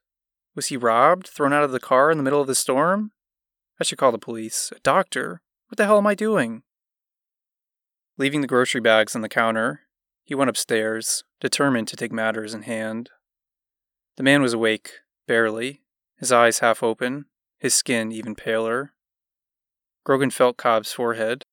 [0.55, 3.11] Was he robbed, thrown out of the car in the middle of the storm?
[3.79, 4.73] I should call the police.
[4.75, 5.41] A doctor?
[5.67, 6.63] What the hell am I doing?
[8.17, 9.81] Leaving the grocery bags on the counter,
[10.23, 13.11] he went upstairs, determined to take matters in hand.
[14.17, 14.93] The man was awake,
[15.27, 15.83] barely,
[16.17, 17.25] his eyes half open,
[17.59, 18.93] his skin even paler.
[20.05, 21.43] Grogan felt Cobb's forehead.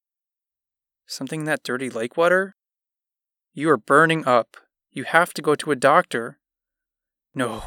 [1.07, 2.55] Something in that dirty lake water?
[3.55, 4.59] You are burning up.
[4.93, 6.39] You have to go to a doctor.
[7.35, 7.63] No.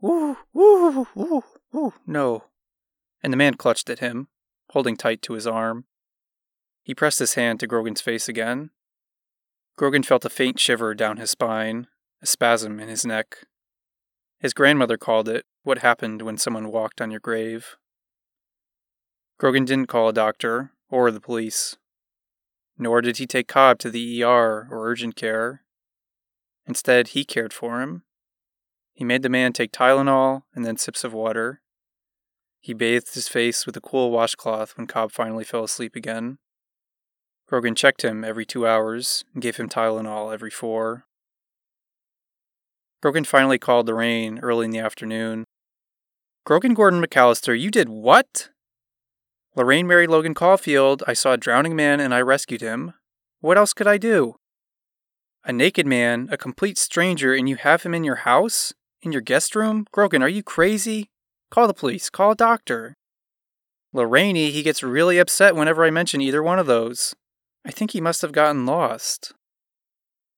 [0.00, 2.44] Woo, woo, woo, woo, no.
[3.22, 4.28] And the man clutched at him,
[4.70, 5.84] holding tight to his arm.
[6.82, 8.70] He pressed his hand to Grogan's face again.
[9.76, 11.86] Grogan felt a faint shiver down his spine,
[12.22, 13.44] a spasm in his neck.
[14.38, 17.76] His grandmother called it what happened when someone walked on your grave.
[19.40, 21.78] Grogan didn't call a doctor or the police.
[22.76, 25.62] Nor did he take Cobb to the ER or urgent care.
[26.66, 28.02] Instead, he cared for him.
[28.92, 31.62] He made the man take Tylenol and then sips of water.
[32.60, 36.36] He bathed his face with a cool washcloth when Cobb finally fell asleep again.
[37.48, 41.06] Grogan checked him every two hours and gave him Tylenol every four.
[43.00, 45.46] Grogan finally called Lorraine early in the afternoon.
[46.44, 48.50] Grogan Gordon McAllister, you did what?
[49.56, 51.02] Lorraine married Logan Caulfield.
[51.06, 52.94] I saw a drowning man and I rescued him.
[53.40, 54.36] What else could I do?
[55.44, 58.72] A naked man, a complete stranger, and you have him in your house?
[59.02, 59.86] In your guest room?
[59.90, 61.08] Grogan, are you crazy?
[61.50, 62.10] Call the police.
[62.10, 62.94] Call a doctor.
[63.92, 67.14] Lorraine, he gets really upset whenever I mention either one of those.
[67.64, 69.32] I think he must have gotten lost.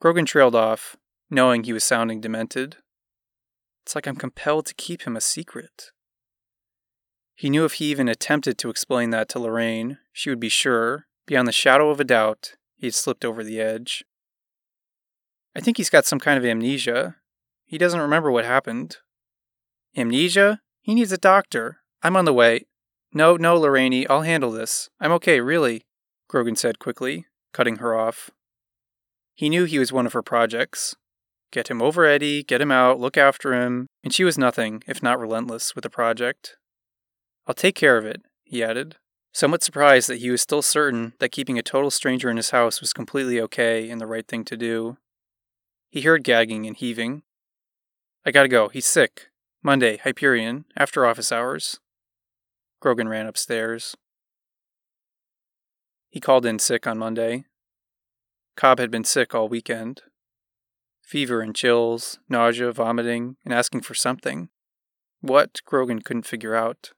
[0.00, 0.96] Grogan trailed off,
[1.28, 2.76] knowing he was sounding demented.
[3.84, 5.90] It's like I'm compelled to keep him a secret.
[7.42, 11.08] He knew if he even attempted to explain that to Lorraine, she would be sure,
[11.26, 14.04] beyond the shadow of a doubt, he had slipped over the edge.
[15.52, 17.16] I think he's got some kind of amnesia.
[17.64, 18.98] He doesn't remember what happened.
[19.96, 20.60] Amnesia?
[20.82, 21.78] He needs a doctor.
[22.00, 22.66] I'm on the way.
[23.12, 24.88] No, no, Lorraine, I'll handle this.
[25.00, 25.82] I'm okay, really,
[26.28, 28.30] Grogan said quickly, cutting her off.
[29.34, 30.94] He knew he was one of her projects,
[31.50, 35.02] Get him over Eddie, get him out, look after him, and she was nothing if
[35.02, 36.56] not relentless with the project.
[37.46, 38.96] I'll take care of it, he added,
[39.32, 42.80] somewhat surprised that he was still certain that keeping a total stranger in his house
[42.80, 44.96] was completely okay and the right thing to do.
[45.90, 47.22] He heard gagging and heaving.
[48.24, 49.28] I gotta go, he's sick.
[49.62, 51.80] Monday, Hyperion, after office hours.
[52.80, 53.96] Grogan ran upstairs.
[56.10, 57.44] He called in sick on Monday.
[58.56, 60.02] Cobb had been sick all weekend
[61.12, 64.48] fever and chills, nausea, vomiting, and asking for something.
[65.20, 66.92] What, Grogan couldn't figure out.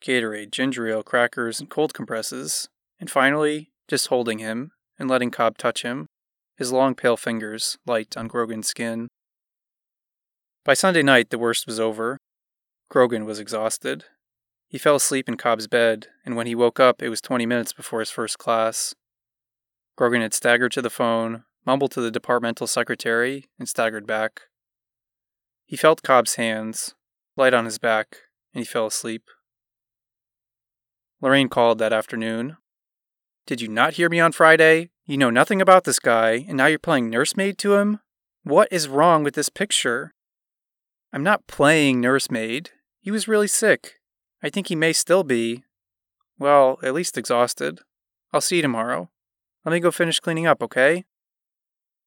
[0.00, 5.58] Gatorade, ginger ale, crackers, and cold compresses, and finally, just holding him and letting Cobb
[5.58, 6.06] touch him,
[6.56, 9.08] his long pale fingers light on Grogan's skin.
[10.64, 12.18] By Sunday night, the worst was over.
[12.88, 14.04] Grogan was exhausted.
[14.68, 17.72] He fell asleep in Cobb's bed, and when he woke up, it was 20 minutes
[17.72, 18.94] before his first class.
[19.96, 24.42] Grogan had staggered to the phone, mumbled to the departmental secretary, and staggered back.
[25.66, 26.94] He felt Cobb's hands,
[27.36, 28.16] light on his back,
[28.54, 29.24] and he fell asleep.
[31.20, 32.56] Lorraine called that afternoon.
[33.46, 34.90] Did you not hear me on Friday?
[35.04, 38.00] You know nothing about this guy, and now you're playing nursemaid to him?
[38.42, 40.14] What is wrong with this picture?
[41.12, 42.70] I'm not playing nursemaid.
[43.00, 43.96] He was really sick.
[44.42, 45.64] I think he may still be.
[46.38, 47.80] Well, at least exhausted.
[48.32, 49.10] I'll see you tomorrow.
[49.64, 51.04] Let me go finish cleaning up, okay?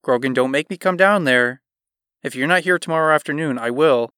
[0.02, 1.62] Grogan, don't make me come down there.
[2.23, 4.10] If you're not here tomorrow afternoon, I will.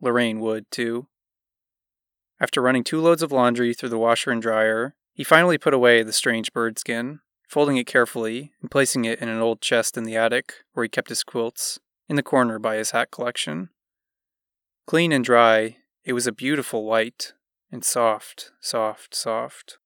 [0.00, 1.08] Lorraine would, too.
[2.40, 6.02] After running two loads of laundry through the washer and dryer, he finally put away
[6.02, 10.04] the strange bird skin, folding it carefully and placing it in an old chest in
[10.04, 13.70] the attic where he kept his quilts, in the corner by his hat collection.
[14.86, 17.32] Clean and dry, it was a beautiful white,
[17.70, 19.78] and soft, soft, soft.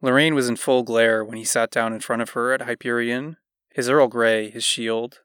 [0.00, 3.36] Lorraine was in full glare when he sat down in front of her at Hyperion
[3.74, 5.20] his Earl Grey, his shield.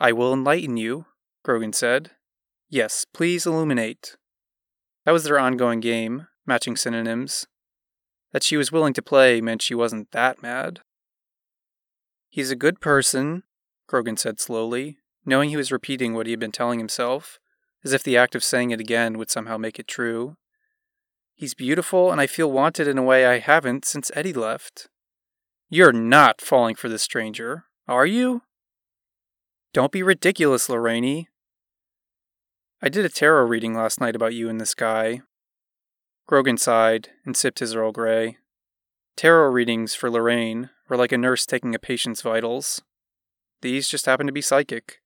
[0.00, 1.06] I will enlighten you,
[1.42, 2.12] Grogan said.
[2.68, 4.16] Yes, please illuminate.
[5.04, 7.46] That was their ongoing game, matching synonyms.
[8.32, 10.80] That she was willing to play meant she wasn't that mad.
[12.28, 13.42] He's a good person,
[13.86, 17.38] Grogan said slowly, knowing he was repeating what he had been telling himself,
[17.84, 20.36] as if the act of saying it again would somehow make it true.
[21.34, 24.88] He's beautiful, and I feel wanted in a way I haven't since Eddie left.
[25.68, 28.42] You're not falling for this stranger, are you?
[29.72, 31.26] Don't be ridiculous, Lorraine.
[32.84, 35.20] I did a tarot reading last night about you and this guy.
[36.26, 38.38] Grogan sighed and sipped his Earl Grey.
[39.16, 42.82] Tarot readings for Lorraine were like a nurse taking a patient's vitals.
[43.60, 45.00] These just happened to be psychic.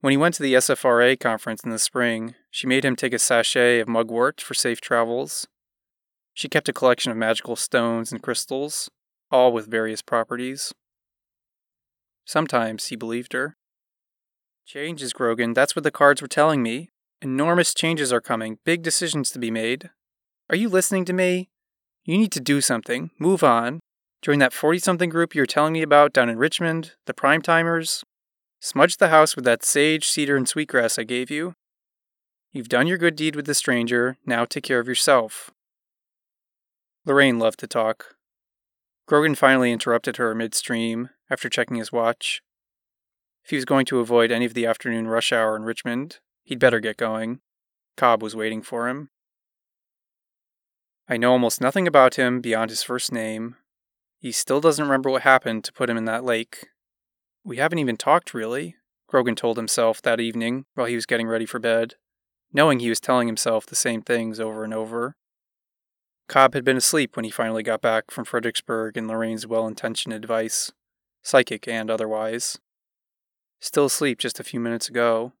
[0.00, 3.18] When he went to the SFRA conference in the spring, she made him take a
[3.18, 5.48] sachet of mugwort for safe travels.
[6.34, 8.88] She kept a collection of magical stones and crystals,
[9.32, 10.72] all with various properties.
[12.24, 13.57] Sometimes he believed her.
[14.68, 16.90] Changes, Grogan, that's what the cards were telling me.
[17.22, 19.88] Enormous changes are coming, big decisions to be made.
[20.50, 21.48] Are you listening to me?
[22.04, 23.80] You need to do something, move on.
[24.20, 27.40] Join that 40 something group you were telling me about down in Richmond, the prime
[27.40, 28.04] timers.
[28.60, 31.54] Smudge the house with that sage, cedar, and sweetgrass I gave you.
[32.52, 35.50] You've done your good deed with the stranger, now take care of yourself.
[37.06, 38.16] Lorraine loved to talk.
[39.06, 42.42] Grogan finally interrupted her midstream after checking his watch.
[43.48, 46.58] If he was going to avoid any of the afternoon rush hour in Richmond, he'd
[46.58, 47.40] better get going.
[47.96, 49.08] Cobb was waiting for him.
[51.08, 53.56] I know almost nothing about him beyond his first name.
[54.18, 56.68] He still doesn't remember what happened to put him in that lake.
[57.42, 58.76] We haven't even talked, really,
[59.06, 61.94] Grogan told himself that evening while he was getting ready for bed,
[62.52, 65.16] knowing he was telling himself the same things over and over.
[66.28, 70.14] Cobb had been asleep when he finally got back from Fredericksburg and Lorraine's well intentioned
[70.14, 70.70] advice,
[71.22, 72.58] psychic and otherwise.
[73.60, 75.32] Still asleep just a few minutes ago.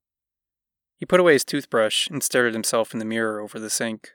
[0.96, 4.14] He put away his toothbrush and stared at himself in the mirror over the sink.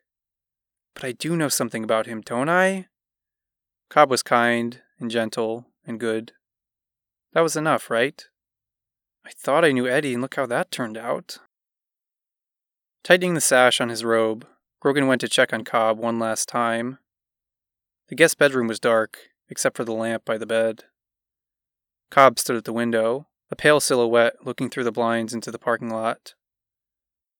[0.93, 2.87] But I do know something about him, don't I?
[3.89, 6.33] Cobb was kind and gentle and good.
[7.33, 8.25] That was enough, right?
[9.25, 11.39] I thought I knew Eddie, and look how that turned out.
[13.03, 14.45] Tightening the sash on his robe,
[14.81, 16.99] Grogan went to check on Cobb one last time.
[18.09, 19.17] The guest bedroom was dark,
[19.49, 20.83] except for the lamp by the bed.
[22.11, 25.91] Cobb stood at the window, a pale silhouette looking through the blinds into the parking
[25.91, 26.33] lot.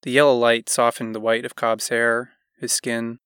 [0.03, 3.17] The yellow light softened the white of Cobb's hair, his skin.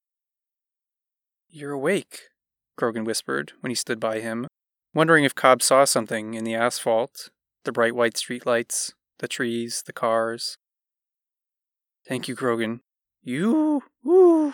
[1.50, 2.30] You're awake,
[2.78, 4.48] Grogan whispered when he stood by him,
[4.94, 7.30] wondering if Cobb saw something in the asphalt,
[7.66, 10.56] the bright white streetlights, the trees, the cars.
[12.08, 12.80] Thank you, Grogan.
[13.22, 14.54] You, woo,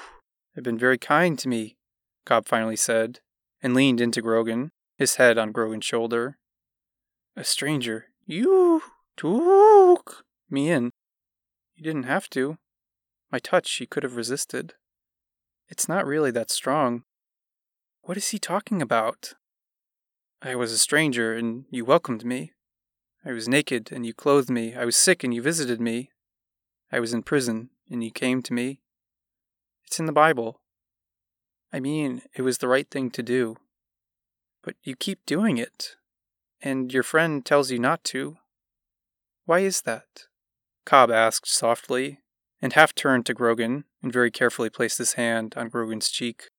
[0.55, 1.75] have been very kind to me,
[2.25, 3.19] Cobb finally said,
[3.61, 6.39] and leaned into Grogan, his head on Grogan's shoulder.
[7.36, 8.82] A stranger, you
[9.17, 10.91] took me in.
[11.76, 12.57] You didn't have to.
[13.32, 14.74] My touch he could have resisted.
[15.69, 17.03] It's not really that strong.
[18.03, 19.34] What is he talking about?
[20.41, 22.51] I was a stranger, and you welcomed me.
[23.26, 24.76] I was naked, and you clothed me.
[24.76, 26.11] I was sick, and you visited me.
[26.91, 28.82] I was in prison, and you came to me.
[29.86, 30.59] It's in the Bible.
[31.71, 33.57] I mean, it was the right thing to do.
[34.61, 35.95] But you keep doing it,
[36.64, 38.38] and your friend tells you not to.
[39.45, 40.24] Why is that?
[40.86, 42.22] Cobb asked softly,
[42.61, 46.49] and half turned to Grogan and very carefully placed his hand on Grogan's cheek.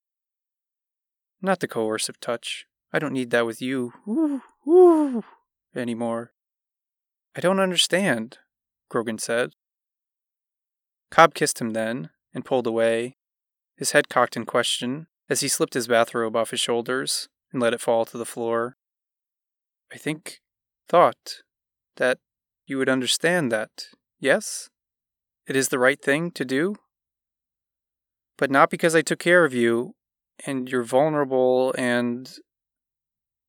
[1.40, 5.24] Not the coercive touch, I don't need that with you woo, woo,
[5.74, 6.32] anymore.
[7.34, 8.38] I don't understand,
[8.88, 9.52] Grogan said.
[11.10, 13.16] Cobb kissed him then and pulled away,
[13.76, 17.72] his head cocked in question as he slipped his bathrobe off his shoulders and let
[17.72, 18.76] it fall to the floor.
[19.92, 20.40] I think,
[20.88, 21.42] thought,
[21.96, 22.18] that
[22.66, 23.86] you would understand that,
[24.18, 24.70] yes?
[25.46, 26.76] It is the right thing to do?
[28.36, 29.94] But not because I took care of you,
[30.44, 32.30] and you're vulnerable and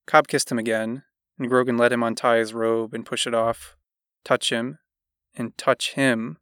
[0.05, 1.03] Cobb kissed him again,
[1.39, 3.75] and Grogan let him untie his robe and push it off,
[4.23, 4.77] touch him,
[5.33, 6.37] and touch him,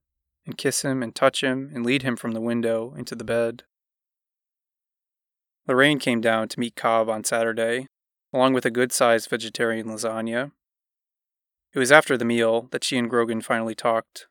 [0.46, 3.64] and kiss him and touch him and lead him from the window into the bed.
[5.68, 7.88] Lorraine came down to meet Cobb on Saturday,
[8.34, 10.52] along with a good sized vegetarian lasagna.
[11.74, 14.28] It was after the meal that she and Grogan finally talked.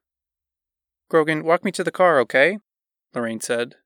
[1.08, 2.58] Grogan, walk me to the car, okay?
[3.14, 3.76] Lorraine said.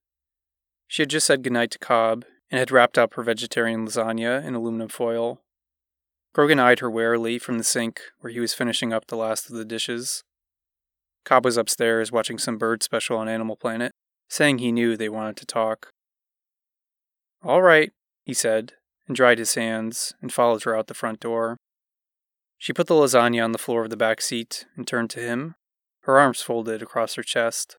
[0.87, 4.55] She had just said goodnight to Cobb and had wrapped up her vegetarian lasagna in
[4.55, 5.41] aluminum foil.
[6.33, 9.57] Grogan eyed her warily from the sink where he was finishing up the last of
[9.57, 10.23] the dishes.
[11.25, 13.93] Cobb was upstairs watching some bird special on Animal Planet,
[14.29, 15.91] saying he knew they wanted to talk.
[17.43, 17.91] All right,
[18.25, 18.75] he said,
[19.07, 21.57] and dried his hands and followed her out the front door.
[22.59, 25.55] She put the lasagna on the floor of the back seat and turned to him,
[26.01, 27.77] her arms folded across her chest.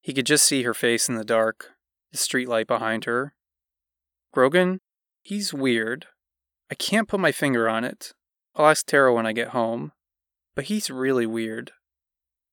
[0.00, 1.72] He could just see her face in the dark,
[2.10, 3.34] the streetlight behind her,
[4.32, 4.80] Grogan,
[5.22, 6.06] he's weird.
[6.70, 8.12] I can't put my finger on it.
[8.54, 9.92] I'll ask tarot when I get home.
[10.54, 11.72] But he's really weird.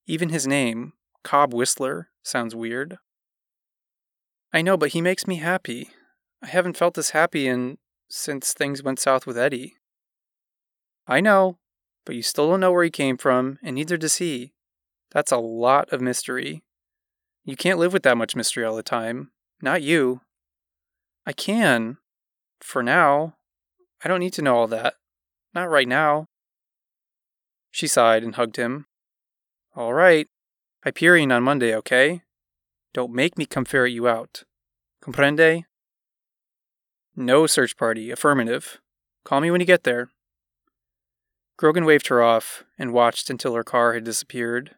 [0.06, 2.98] Even his name, Cobb Whistler, sounds weird.
[4.52, 5.90] I know, but he makes me happy.
[6.42, 7.78] I haven't felt this happy in
[8.08, 9.74] since things went south with Eddie.
[11.06, 11.58] I know,
[12.04, 14.52] but you still don't know where he came from, and neither does he.
[15.10, 16.62] That's a lot of mystery.
[17.44, 19.30] You can't live with that much mystery all the time.
[19.62, 20.20] Not you.
[21.24, 21.98] I can.
[22.60, 23.36] For now.
[24.04, 24.94] I don't need to know all that.
[25.54, 26.26] Not right now.
[27.70, 28.86] She sighed and hugged him.
[29.74, 30.28] All right.
[30.84, 32.22] Hyperion on Monday, okay?
[32.92, 34.44] Don't make me come ferret you out.
[35.02, 35.64] Comprende?
[37.16, 38.10] No search party.
[38.10, 38.78] Affirmative.
[39.24, 40.10] Call me when you get there.
[41.56, 44.74] Grogan waved her off and watched until her car had disappeared,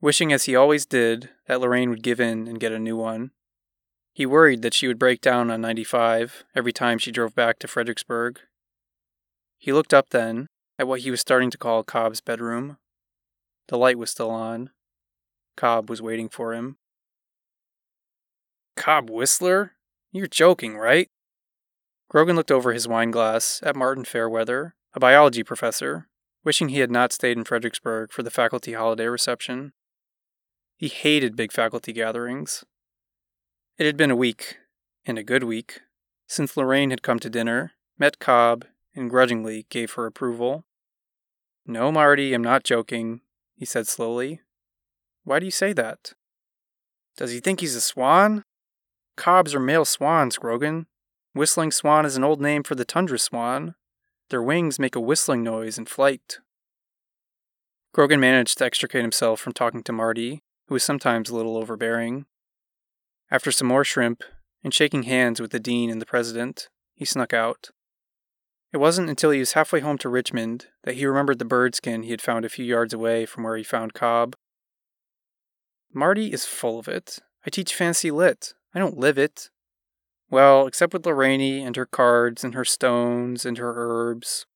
[0.00, 3.30] wishing as he always did that Lorraine would give in and get a new one.
[4.12, 7.68] He worried that she would break down on 95 every time she drove back to
[7.68, 8.40] Fredericksburg.
[9.56, 10.48] He looked up then
[10.80, 12.78] at what he was starting to call Cobb's bedroom.
[13.68, 14.70] The light was still on.
[15.56, 16.78] Cobb was waiting for him.
[18.76, 19.72] Cobb Whistler?
[20.12, 21.08] You're joking, right?
[22.08, 26.08] Grogan looked over his wine glass at Martin Fairweather, a biology professor,
[26.44, 29.72] wishing he had not stayed in Fredericksburg for the faculty holiday reception.
[30.76, 32.64] He hated big faculty gatherings.
[33.78, 34.58] It had been a week,
[35.04, 35.80] and a good week,
[36.28, 40.64] since Lorraine had come to dinner, met Cobb, and grudgingly gave her approval.
[41.66, 43.20] No, Marty, I'm not joking,
[43.56, 44.40] he said slowly.
[45.24, 46.12] Why do you say that?
[47.16, 48.44] Does he think he's a swan?
[49.16, 50.86] Cobbs are male swans, Grogan.
[51.36, 53.74] Whistling swan is an old name for the tundra swan.
[54.30, 56.38] Their wings make a whistling noise in flight.
[57.92, 62.24] Grogan managed to extricate himself from talking to Marty, who was sometimes a little overbearing.
[63.30, 64.22] After some more shrimp,
[64.64, 67.68] and shaking hands with the dean and the president, he snuck out.
[68.72, 72.02] It wasn't until he was halfway home to Richmond that he remembered the bird skin
[72.02, 74.36] he had found a few yards away from where he found Cobb.
[75.92, 77.18] Marty is full of it.
[77.46, 78.54] I teach fancy lit.
[78.74, 79.50] I don't live it.
[80.28, 84.46] Well, except with Lorraine and her cards and her stones and her herbs.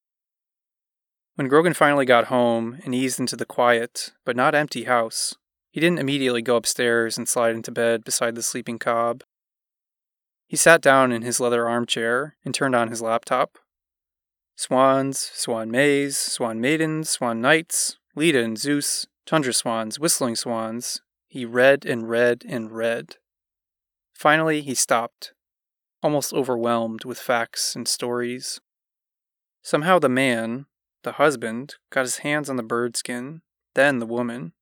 [1.37, 5.37] When Grogan finally got home and eased into the quiet, but not empty house,
[5.71, 9.23] he didn't immediately go upstairs and slide into bed beside the sleeping Cobb.
[10.49, 13.57] He sat down in his leather armchair and turned on his laptop.
[14.57, 21.01] Swans, swan mays, swan maidens, swan knights, Leda and Zeus, tundra swans, whistling swans.
[21.29, 23.17] He read and read and read.
[24.13, 25.33] Finally, he stopped
[26.03, 28.61] almost overwhelmed with facts and stories.
[29.63, 30.67] Somehow the man,
[31.03, 33.43] the husband, got his hands on the bird skin,
[33.75, 34.53] then the woman.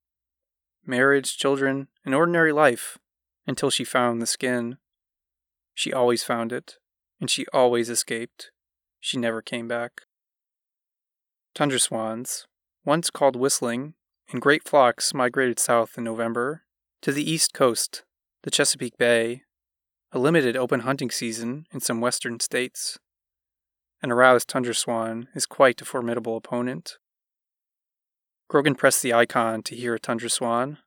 [0.84, 2.98] Marriage, children, an ordinary life,
[3.46, 4.78] until she found the skin.
[5.74, 6.78] She always found it,
[7.20, 8.50] and she always escaped.
[9.00, 10.02] She never came back.
[11.54, 12.46] Tundra swans,
[12.84, 13.94] once called whistling,
[14.32, 16.64] in great flocks migrated south in November,
[17.02, 18.04] to the east coast,
[18.42, 19.42] the Chesapeake Bay,
[20.10, 22.98] a limited open hunting season in some western states.
[24.02, 26.96] An aroused tundra swan is quite a formidable opponent.
[28.48, 30.78] Grogan pressed the icon to hear a tundra swan.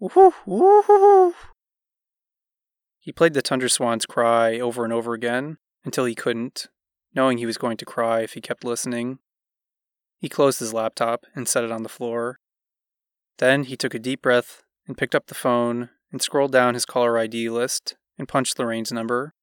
[0.00, 0.32] Woohoo!
[0.46, 1.34] Woohoo!
[2.98, 6.68] He played the tundra swan's cry over and over again until he couldn't,
[7.14, 9.18] knowing he was going to cry if he kept listening.
[10.18, 12.38] He closed his laptop and set it on the floor.
[13.38, 16.86] Then he took a deep breath and picked up the phone and scrolled down his
[16.86, 19.34] caller ID list and punched Lorraine's number.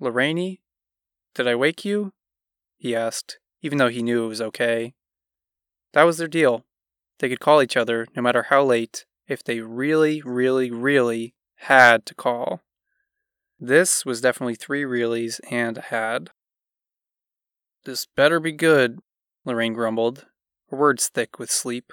[0.00, 0.58] Lorraine?
[1.34, 2.12] Did I wake you?
[2.76, 4.94] He asked, even though he knew it was okay.
[5.92, 6.64] That was their deal.
[7.18, 12.04] They could call each other no matter how late if they really, really, really had
[12.06, 12.60] to call.
[13.60, 16.30] This was definitely three reallys and a had.
[17.84, 18.98] This better be good,
[19.44, 20.26] Lorraine grumbled,
[20.70, 21.92] her words thick with sleep.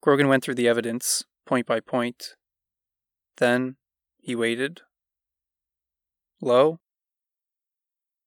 [0.00, 2.36] Grogan went through the evidence, point by point,
[3.36, 3.76] then
[4.18, 4.80] he waited.
[6.40, 6.78] Lo.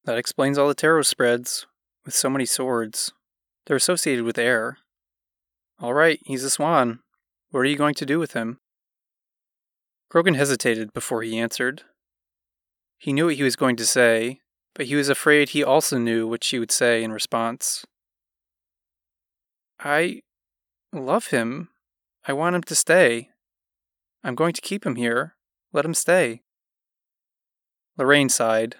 [0.04, 1.66] That explains all the tarot spreads,
[2.04, 3.12] with so many swords.
[3.66, 4.78] They're associated with air.
[5.78, 7.00] All right, he's a swan.
[7.50, 8.58] What are you going to do with him?
[10.08, 11.82] Grogan hesitated before he answered.
[12.98, 14.40] He knew what he was going to say,
[14.74, 17.84] but he was afraid he also knew what she would say in response.
[19.78, 20.20] I
[20.92, 21.68] love him.
[22.26, 23.30] I want him to stay.
[24.22, 25.36] I'm going to keep him here.
[25.72, 26.42] Let him stay.
[27.96, 28.76] Lorraine sighed.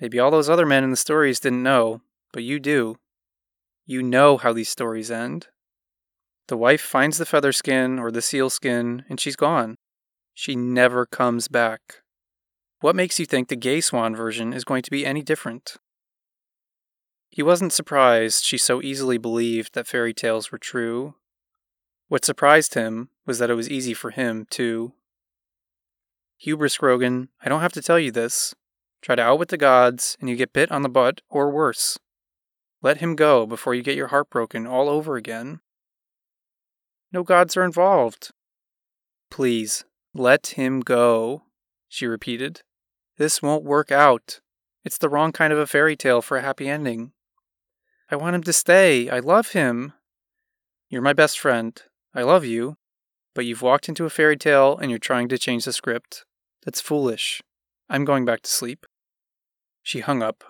[0.00, 2.00] Maybe all those other men in the stories didn't know,
[2.32, 2.96] but you do.
[3.86, 5.48] You know how these stories end.
[6.48, 9.76] The wife finds the feather skin or the seal skin, and she's gone.
[10.34, 12.02] She never comes back.
[12.80, 15.76] What makes you think the gay swan version is going to be any different?
[17.28, 21.14] He wasn't surprised she so easily believed that fairy tales were true,
[22.10, 24.92] what surprised him was that it was easy for him, to.
[26.38, 28.52] Hubris Grogan, I don't have to tell you this.
[29.00, 32.00] Try to outwit the gods, and you get bit on the butt, or worse.
[32.82, 35.60] Let him go before you get your heart broken all over again.
[37.12, 38.32] No gods are involved.
[39.30, 41.44] Please, let him go,
[41.88, 42.62] she repeated.
[43.18, 44.40] This won't work out.
[44.84, 47.12] It's the wrong kind of a fairy tale for a happy ending.
[48.10, 49.08] I want him to stay.
[49.08, 49.92] I love him.
[50.88, 51.80] You're my best friend.
[52.14, 52.76] I love you.
[53.34, 56.24] But you've walked into a fairy tale and you're trying to change the script.
[56.64, 57.42] That's foolish.
[57.88, 58.86] I'm going back to sleep.
[59.82, 60.44] She hung up.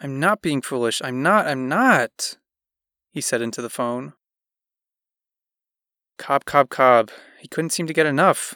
[0.00, 1.02] I'm not being foolish.
[1.04, 1.46] I'm not.
[1.46, 2.36] I'm not,
[3.10, 4.12] he said into the phone.
[6.18, 7.10] Cobb, Cobb, Cobb.
[7.40, 8.54] He couldn't seem to get enough.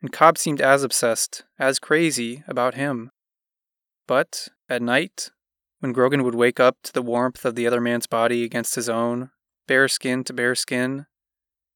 [0.00, 3.10] And Cobb seemed as obsessed, as crazy about him.
[4.06, 5.30] But, at night,
[5.80, 8.88] when Grogan would wake up to the warmth of the other man's body against his
[8.88, 9.30] own,
[9.66, 11.06] bare skin to bare skin,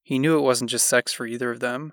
[0.03, 1.93] he knew it wasn't just sex for either of them.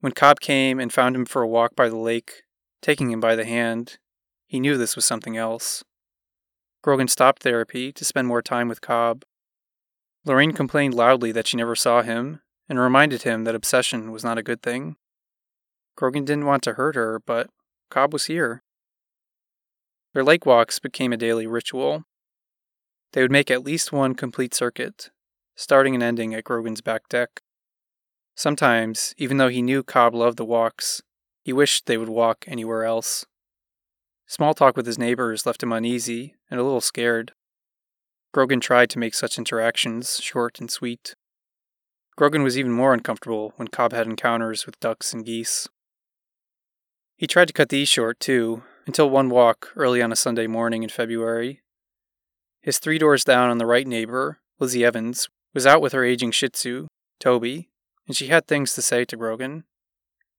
[0.00, 2.42] When Cobb came and found him for a walk by the lake,
[2.82, 3.98] taking him by the hand,
[4.46, 5.82] he knew this was something else.
[6.82, 9.24] Grogan stopped therapy to spend more time with Cobb.
[10.24, 14.38] Lorraine complained loudly that she never saw him and reminded him that obsession was not
[14.38, 14.96] a good thing.
[15.96, 17.50] Grogan didn't want to hurt her, but
[17.90, 18.62] Cobb was here.
[20.14, 22.04] Their lake walks became a daily ritual.
[23.12, 25.10] They would make at least one complete circuit,
[25.58, 27.42] starting and ending at Grogan's back deck.
[28.36, 31.02] Sometimes, even though he knew Cobb loved the walks,
[31.42, 33.26] he wished they would walk anywhere else.
[34.28, 37.32] Small talk with his neighbors left him uneasy and a little scared.
[38.32, 41.16] Grogan tried to make such interactions short and sweet.
[42.14, 45.68] Grogan was even more uncomfortable when Cobb had encounters with ducks and geese.
[47.16, 50.84] He tried to cut these short, too, until one walk early on a Sunday morning
[50.84, 51.62] in February.
[52.60, 56.30] His three doors down on the right neighbor, Lizzie Evans, was out with her aging
[56.30, 56.88] Shih Tzu,
[57.20, 57.68] Toby,
[58.06, 59.64] and she had things to say to Grogan.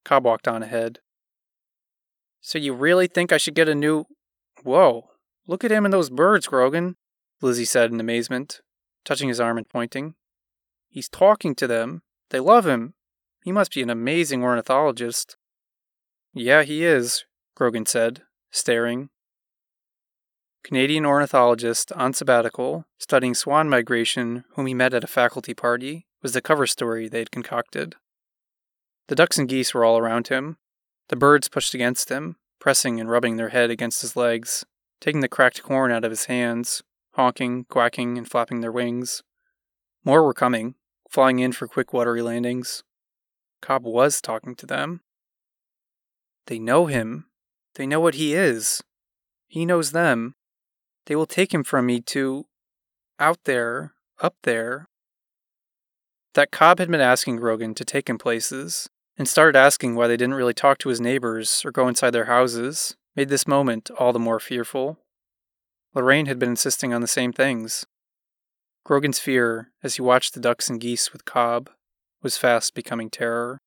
[0.05, 0.99] Cobb walked on ahead.
[2.41, 4.05] So you really think I should get a new.
[4.63, 5.09] Whoa,
[5.47, 6.95] look at him and those birds, Grogan,
[7.41, 8.61] Lizzie said in amazement,
[9.05, 10.15] touching his arm and pointing.
[10.89, 12.01] He's talking to them.
[12.29, 12.93] They love him.
[13.43, 15.37] He must be an amazing ornithologist.
[16.33, 19.09] Yeah, he is, Grogan said, staring.
[20.63, 26.33] Canadian ornithologist on sabbatical, studying swan migration, whom he met at a faculty party, was
[26.33, 27.95] the cover story they had concocted.
[29.07, 30.57] The ducks and geese were all around him,
[31.09, 34.65] the birds pushed against him, pressing and rubbing their head against his legs,
[35.01, 36.83] taking the cracked corn out of his hands,
[37.13, 39.23] honking, quacking, and flapping their wings.
[40.05, 40.75] More were coming,
[41.09, 42.83] flying in for quick watery landings.
[43.61, 45.01] Cobb was talking to them.
[46.45, 47.25] They know him.
[47.75, 48.83] They know what he is.
[49.47, 50.35] He knows them.
[51.09, 52.45] They will take him from me to.
[53.19, 54.87] out there, up there.
[56.35, 58.87] That Cobb had been asking Grogan to take him places,
[59.17, 62.25] and started asking why they didn't really talk to his neighbors or go inside their
[62.25, 64.99] houses, made this moment all the more fearful.
[65.95, 67.87] Lorraine had been insisting on the same things.
[68.85, 71.71] Grogan's fear, as he watched the ducks and geese with Cobb,
[72.21, 73.57] was fast becoming terror.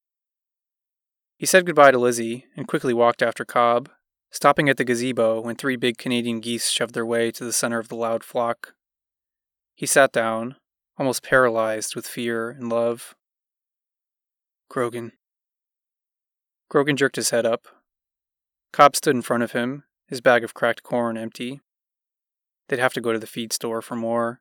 [1.36, 3.90] He said goodbye to Lizzie and quickly walked after Cobb,
[4.32, 7.78] stopping at the gazebo when three big Canadian geese shoved their way to the center
[7.78, 8.74] of the loud flock.
[9.76, 10.56] He sat down,
[10.98, 13.14] almost paralyzed with fear and love.
[14.68, 15.12] Grogan,
[16.72, 17.68] Grogan jerked his head up.
[18.72, 21.60] Cobb stood in front of him, his bag of cracked corn empty.
[22.68, 24.40] They'd have to go to the feed store for more.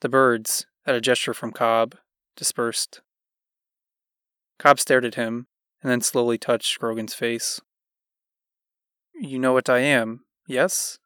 [0.00, 1.96] The birds, at a gesture from Cobb,
[2.34, 3.02] dispersed.
[4.58, 5.48] Cobb stared at him
[5.82, 7.60] and then slowly touched Grogan's face.
[9.20, 10.98] You know what I am, yes?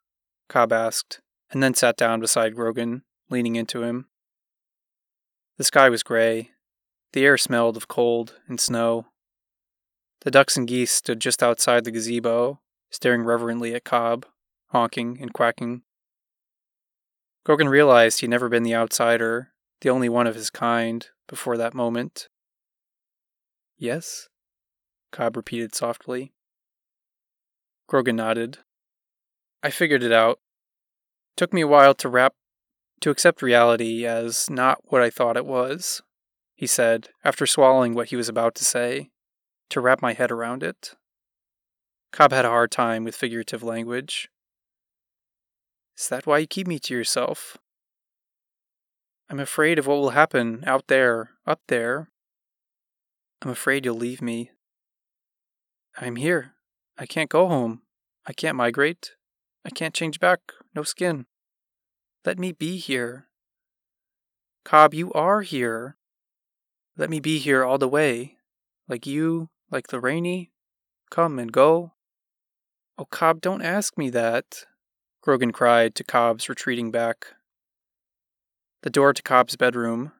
[0.47, 1.19] Cobb asked,
[1.51, 3.01] and then sat down beside Grogan,
[3.31, 4.05] leaning into him.
[5.57, 6.51] The sky was gray.
[7.13, 9.07] The air smelled of cold and snow.
[10.21, 12.61] The ducks and geese stood just outside the gazebo,
[12.91, 14.27] staring reverently at Cobb,
[14.67, 15.81] honking and quacking.
[17.43, 21.73] Grogan realized he'd never been the outsider, the only one of his kind, before that
[21.73, 22.29] moment.
[23.75, 24.29] Yes?
[25.11, 26.31] Cobb repeated softly.
[27.93, 28.57] Grogan nodded.
[29.61, 30.39] I figured it out.
[31.37, 32.33] Took me a while to wrap
[33.01, 36.01] to accept reality as not what I thought it was,
[36.55, 39.11] he said, after swallowing what he was about to say
[39.69, 40.95] to wrap my head around it.
[42.11, 44.27] Cobb had a hard time with figurative language.
[45.95, 47.59] Is that why you keep me to yourself?
[49.29, 52.09] I'm afraid of what will happen out there, up there.
[53.43, 54.49] I'm afraid you'll leave me.
[55.95, 56.53] I'm here.
[56.97, 57.82] I can't go home.
[58.25, 59.11] I can't migrate.
[59.65, 60.39] I can't change back.
[60.75, 61.25] No skin.
[62.25, 63.27] Let me be here.
[64.63, 65.97] Cobb, you are here.
[66.95, 68.37] Let me be here all the way,
[68.87, 70.51] like you, like the rainy?
[71.09, 71.93] Come and go?
[72.97, 74.65] Oh, Cobb, don't ask me that,
[75.21, 77.27] Grogan cried to Cobb's retreating back.
[78.83, 80.11] The door to Cobb's bedroom,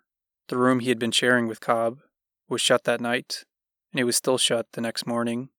[0.48, 2.00] the room he had been sharing with Cobb,
[2.50, 3.44] was shut that night,
[3.92, 5.50] and it was still shut the next morning.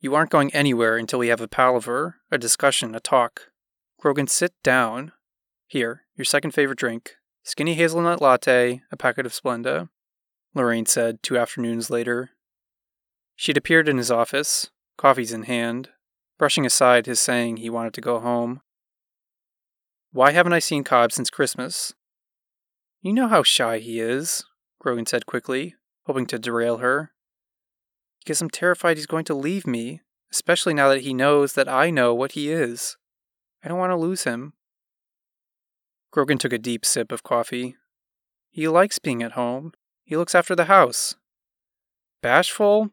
[0.00, 3.50] You aren't going anywhere until we have a palaver, a discussion, a talk.
[3.98, 5.12] Grogan, sit down.
[5.66, 7.16] Here, your second favorite drink.
[7.42, 9.88] Skinny hazelnut latte, a packet of Splenda,
[10.54, 12.30] Lorraine said two afternoons later.
[13.36, 15.90] She'd appeared in his office, coffees in hand,
[16.38, 18.60] brushing aside his saying he wanted to go home.
[20.12, 21.92] Why haven't I seen Cobb since Christmas?
[23.00, 24.44] You know how shy he is,
[24.80, 25.74] Grogan said quickly,
[26.06, 27.12] hoping to derail her.
[28.20, 30.00] Because I'm terrified he's going to leave me,
[30.32, 32.96] especially now that he knows that I know what he is.
[33.62, 34.52] I don't want to lose him.
[36.10, 37.76] Grogan took a deep sip of coffee.
[38.50, 39.72] He likes being at home.
[40.04, 41.16] He looks after the house.
[42.22, 42.90] Bashful?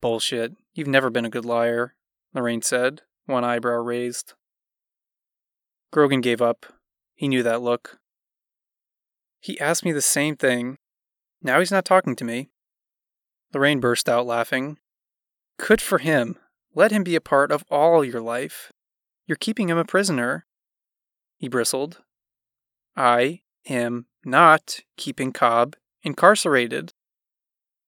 [0.00, 0.52] Bullshit.
[0.74, 1.94] You've never been a good liar,
[2.34, 4.34] Lorraine said, one eyebrow raised.
[5.90, 6.66] Grogan gave up.
[7.14, 7.98] He knew that look.
[9.40, 10.78] He asked me the same thing.
[11.42, 12.50] Now he's not talking to me.
[13.54, 14.78] Lorraine burst out laughing.
[15.58, 16.36] Good for him.
[16.74, 18.72] Let him be a part of all your life.
[19.26, 20.46] You're keeping him a prisoner.
[21.38, 22.02] He bristled.
[22.96, 26.92] I am not keeping Cobb incarcerated.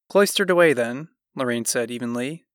[0.09, 2.47] Cloistered away, then, Lorraine said evenly.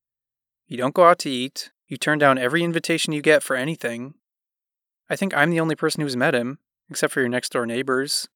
[0.66, 1.70] You don't go out to eat.
[1.86, 4.14] You turn down every invitation you get for anything.
[5.08, 6.58] I think I'm the only person who's met him,
[6.90, 8.28] except for your next door neighbors.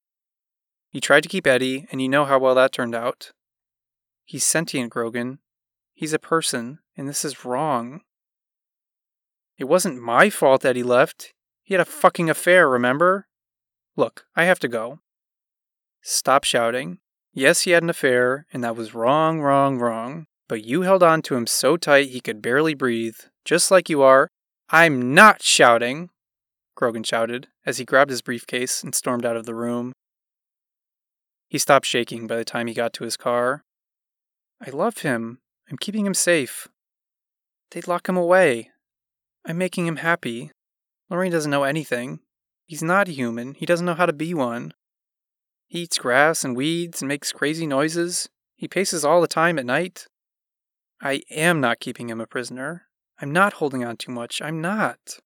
[0.92, 3.32] You tried to keep Eddie, and you know how well that turned out.
[4.30, 5.40] He's sentient, Grogan.
[5.92, 8.02] He's a person, and this is wrong.
[9.58, 11.34] It wasn't my fault that he left.
[11.64, 13.26] He had a fucking affair, remember?
[13.96, 15.00] Look, I have to go.
[16.00, 16.98] Stop shouting.
[17.32, 20.26] Yes, he had an affair, and that was wrong, wrong, wrong.
[20.48, 24.00] But you held on to him so tight he could barely breathe, just like you
[24.00, 24.28] are.
[24.68, 26.08] I'm not shouting,
[26.76, 29.92] Grogan shouted as he grabbed his briefcase and stormed out of the room.
[31.48, 33.64] He stopped shaking by the time he got to his car.
[34.64, 35.38] I love him.
[35.70, 36.68] I'm keeping him safe.
[37.70, 38.70] They'd lock him away.
[39.46, 40.50] I'm making him happy.
[41.08, 42.20] Lorraine doesn't know anything.
[42.66, 43.54] He's not human.
[43.54, 44.74] He doesn't know how to be one.
[45.66, 48.28] He eats grass and weeds and makes crazy noises.
[48.54, 50.06] He paces all the time at night.
[51.00, 52.86] I am not keeping him a prisoner.
[53.20, 54.42] I'm not holding on too much.
[54.42, 55.18] I'm not.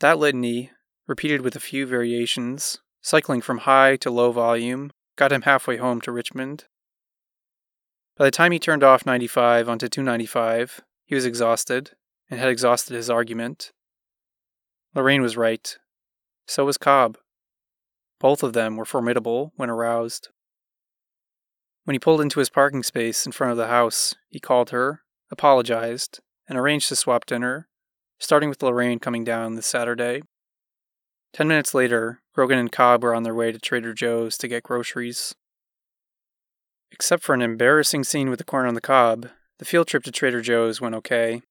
[0.00, 0.72] That litany,
[1.06, 6.00] repeated with a few variations, cycling from high to low volume, got him halfway home
[6.02, 6.64] to Richmond.
[8.16, 11.90] By the time he turned off 95 onto 295, he was exhausted
[12.30, 13.72] and had exhausted his argument.
[14.94, 15.76] Lorraine was right.
[16.46, 17.18] So was Cobb.
[18.18, 20.30] Both of them were formidable when aroused.
[21.84, 25.02] When he pulled into his parking space in front of the house, he called her,
[25.30, 27.68] apologized, and arranged to swap dinner,
[28.18, 30.22] starting with Lorraine coming down this Saturday.
[31.34, 34.62] Ten minutes later, Grogan and Cobb were on their way to Trader Joe's to get
[34.62, 35.34] groceries.
[36.90, 39.28] Except for an embarrassing scene with the corn on the cob,
[39.58, 41.42] the field trip to Trader Joe's went okay.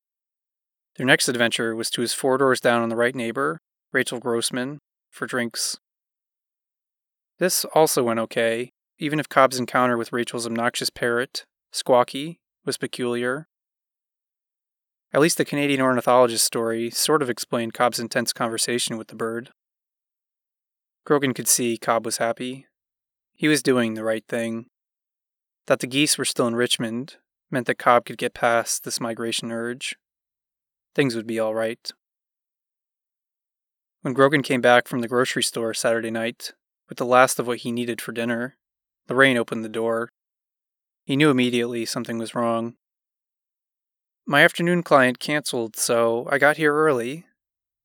[0.95, 3.59] Their next adventure was to his four doors down on the right neighbor,
[3.91, 4.79] Rachel Grossman,
[5.11, 5.77] for drinks.
[7.37, 13.47] This also went okay, even if Cobb's encounter with Rachel's obnoxious parrot, Squawky, was peculiar.
[15.13, 19.51] At least the Canadian ornithologist story sort of explained Cobb's intense conversation with the bird.
[21.05, 22.65] Grogan could see Cobb was happy.
[23.33, 24.67] He was doing the right thing.
[25.67, 27.17] That the geese were still in Richmond
[27.49, 29.95] meant that Cobb could get past this migration urge.
[30.93, 31.91] Things would be all right.
[34.01, 36.53] When Grogan came back from the grocery store Saturday night
[36.87, 38.55] with the last of what he needed for dinner,
[39.09, 40.09] Lorraine opened the door.
[41.05, 42.75] He knew immediately something was wrong.
[44.27, 47.25] My afternoon client canceled, so I got here early.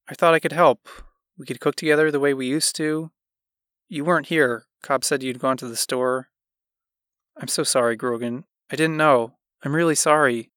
[0.09, 0.89] I thought I could help,
[1.41, 3.11] we could cook together the way we used to.
[3.89, 4.67] You weren't here.
[4.83, 6.30] Cobb said you'd gone to the store.
[7.41, 8.45] I'm so sorry, Grogan.
[8.71, 9.33] I didn't know.
[9.65, 10.51] I'm really sorry.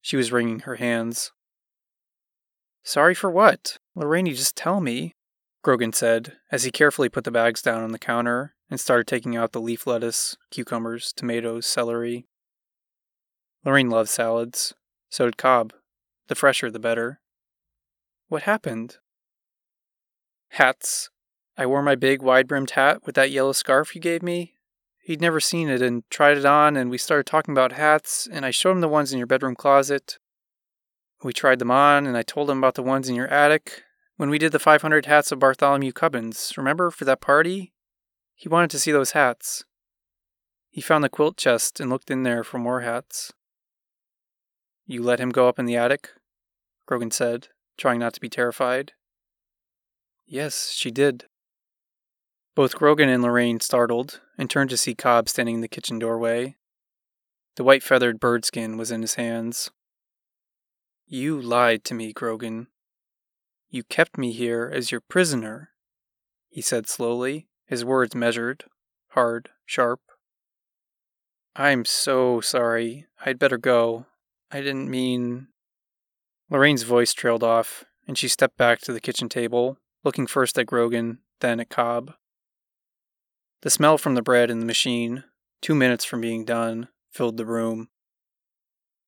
[0.00, 1.32] She was wringing her hands.
[2.84, 3.78] Sorry for what?
[3.96, 5.14] Lorraine, just tell me,
[5.62, 9.36] Grogan said as he carefully put the bags down on the counter and started taking
[9.36, 12.26] out the leaf lettuce, cucumbers, tomatoes, celery.
[13.64, 14.74] Lorraine loved salads.
[15.10, 15.72] So did Cobb.
[16.28, 17.20] The fresher, the better.
[18.28, 18.98] What happened?
[20.50, 21.10] Hats.
[21.56, 24.54] I wore my big wide brimmed hat with that yellow scarf you gave me.
[25.02, 28.46] He'd never seen it and tried it on, and we started talking about hats, and
[28.46, 30.18] I showed him the ones in your bedroom closet.
[31.24, 33.82] We tried them on, and I told him about the ones in your attic.
[34.16, 37.72] When we did the 500 hats of Bartholomew Cubbins, remember, for that party?
[38.36, 39.64] He wanted to see those hats.
[40.70, 43.32] He found the quilt chest and looked in there for more hats.
[44.86, 46.10] You let him go up in the attic?
[46.86, 48.92] Grogan said, trying not to be terrified.
[50.26, 51.24] Yes, she did.
[52.54, 56.56] Both Grogan and Lorraine startled and turned to see Cobb standing in the kitchen doorway.
[57.56, 59.70] The white feathered bird skin was in his hands.
[61.06, 62.68] You lied to me, Grogan.
[63.70, 65.70] You kept me here as your prisoner,
[66.50, 68.64] he said slowly, his words measured,
[69.08, 70.00] hard, sharp.
[71.56, 73.06] I'm so sorry.
[73.24, 74.06] I'd better go.
[74.50, 75.48] I didn't mean.
[76.50, 80.66] Lorraine's voice trailed off, and she stepped back to the kitchen table, looking first at
[80.66, 82.14] Grogan, then at Cobb.
[83.62, 85.22] The smell from the bread in the machine,
[85.60, 87.88] two minutes from being done, filled the room.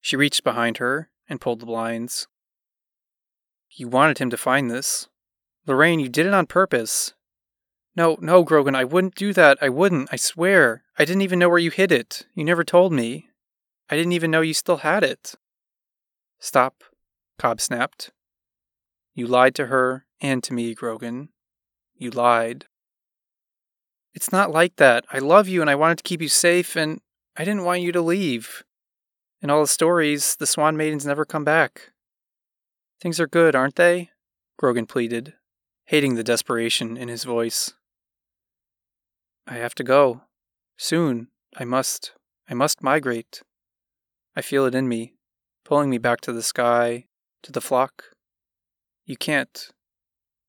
[0.01, 2.29] She reached behind her and pulled the blinds.
[3.71, 5.09] You wanted him to find this.
[5.67, 7.15] Lorraine, you did it on purpose.
[7.97, 9.59] No, no, Grogan, I wouldn't do that.
[9.61, 10.85] I wouldn't, I swear.
[10.97, 12.27] I didn't even know where you hid it.
[12.35, 13.31] You never told me.
[13.91, 15.35] I didn't even know you still had it.
[16.39, 16.85] Stop,
[17.39, 18.13] Cobb snapped.
[19.15, 21.31] You lied to her and to me, Grogan.
[21.97, 22.67] You lied.
[24.15, 25.05] It's not like that.
[25.13, 27.01] I love you and I wanted to keep you safe, and
[27.37, 28.63] I didn't want you to leave.
[29.43, 31.91] In all the stories, the Swan Maidens never come back.
[33.01, 34.11] Things are good, aren't they?
[34.57, 35.35] Grogan pleaded,
[35.87, 37.75] hating the desperation in his voice.
[39.47, 40.23] I have to go.
[40.79, 41.29] Soon.
[41.57, 42.13] I must.
[42.49, 43.43] I must migrate.
[44.35, 45.15] I feel it in me,
[45.65, 47.07] pulling me back to the sky,
[47.43, 48.07] to the flock.
[49.07, 49.71] You can't.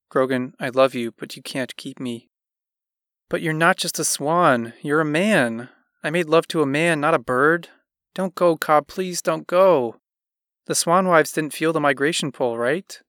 [0.09, 2.29] Grogan, I love you, but you can't keep me.
[3.29, 4.73] But you're not just a swan.
[4.81, 5.69] You're a man.
[6.03, 7.69] I made love to a man, not a bird.
[8.13, 8.87] Don't go, Cobb.
[8.87, 9.97] Please don't go.
[10.67, 13.01] The swan wives didn't feel the migration pull, right?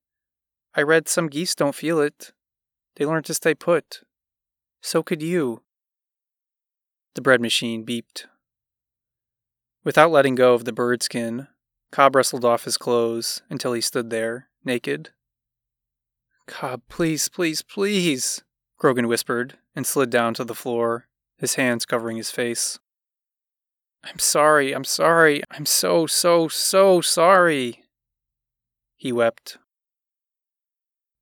[0.74, 2.32] I read some geese don't feel it.
[2.96, 4.02] They learn to stay put.
[4.82, 5.62] So could you.
[7.14, 8.26] The bread machine beeped.
[9.84, 11.48] Without letting go of the bird skin,
[11.92, 15.10] Cobb wrestled off his clothes until he stood there, naked.
[16.46, 18.42] Cobb, please, please, please,
[18.78, 21.08] Grogan whispered and slid down to the floor,
[21.38, 22.78] his hands covering his face.
[24.04, 27.82] I'm sorry, I'm sorry, I'm so, so, so sorry.
[28.96, 29.58] He wept.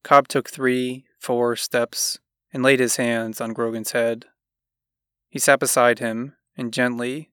[0.02, 2.18] Cobb took three, four steps
[2.52, 4.26] and laid his hands on Grogan's head.
[5.30, 7.30] He sat beside him and gently,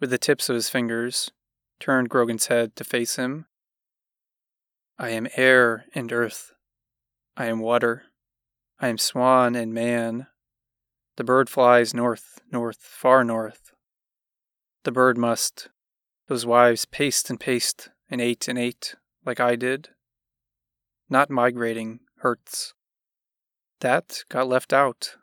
[0.00, 1.30] with the tips of his fingers,
[1.78, 3.46] turned Grogan's head to face him.
[4.98, 6.52] I am air and earth.
[7.36, 8.04] I am water.
[8.84, 10.26] I am swan and man.
[11.16, 13.72] The bird flies north, north, far north.
[14.82, 15.70] The bird must.
[16.28, 19.88] Those wives paced and paced and ate and ate, like I did.
[21.08, 22.74] Not migrating hurts.
[23.80, 25.16] That got left out.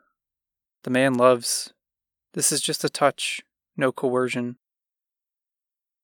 [0.82, 1.72] The man loves.
[2.34, 3.42] This is just a touch,
[3.76, 4.56] no coercion.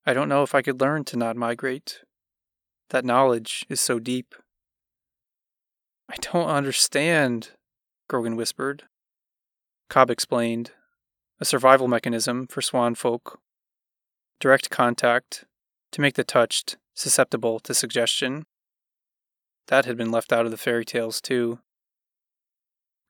[0.06, 2.02] I don't know if I could learn to not migrate.
[2.90, 4.36] That knowledge is so deep.
[6.08, 7.50] I don't understand,
[8.08, 8.84] Grogan whispered.
[9.88, 10.72] Cobb explained.
[11.40, 13.40] A survival mechanism for swan folk
[14.40, 15.44] direct contact
[15.92, 18.46] to make the touched susceptible to suggestion.
[19.66, 21.60] That had been left out of the fairy tales, too.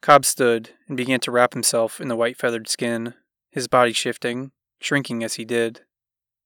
[0.00, 3.14] Cobb stood and began to wrap himself in the white feathered skin,
[3.50, 5.82] his body shifting, shrinking as he did,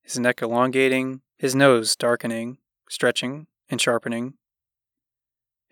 [0.02, 4.34] his neck elongating, his nose darkening, stretching, and sharpening.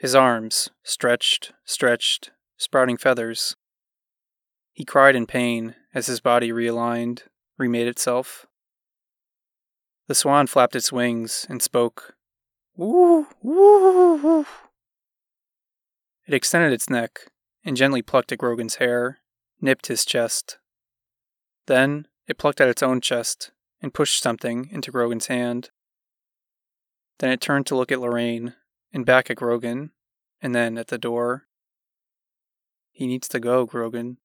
[0.01, 3.55] His arms stretched, stretched, sprouting feathers.
[4.73, 7.25] He cried in pain as his body realigned,
[7.59, 8.47] remade itself.
[10.09, 12.15] The swan flapped its wings and spoke.
[12.79, 14.47] Woo, woo, woo.
[16.27, 17.31] It extended its neck
[17.63, 19.19] and gently plucked at Grogan's hair,
[19.61, 20.57] nipped his chest.
[21.67, 23.51] Then it plucked at its own chest
[23.83, 25.69] and pushed something into Grogan's hand.
[27.19, 28.55] Then it turned to look at Lorraine
[28.93, 29.93] and back at Grogan,
[30.43, 31.47] and then at the door.
[32.91, 34.19] He needs to go, Grogan,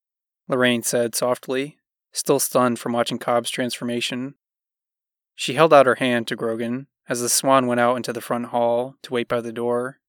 [0.47, 1.77] Lorraine said softly,
[2.11, 4.35] still stunned from watching Cobb's transformation.
[5.35, 8.47] She held out her hand to Grogan as the swan went out into the front
[8.47, 9.99] hall to wait by the door.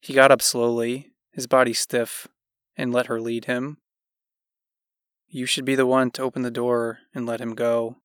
[0.00, 2.28] He got up slowly, his body stiff,
[2.76, 3.78] and let her lead him.
[5.28, 7.96] You should be the one to open the door and let him go.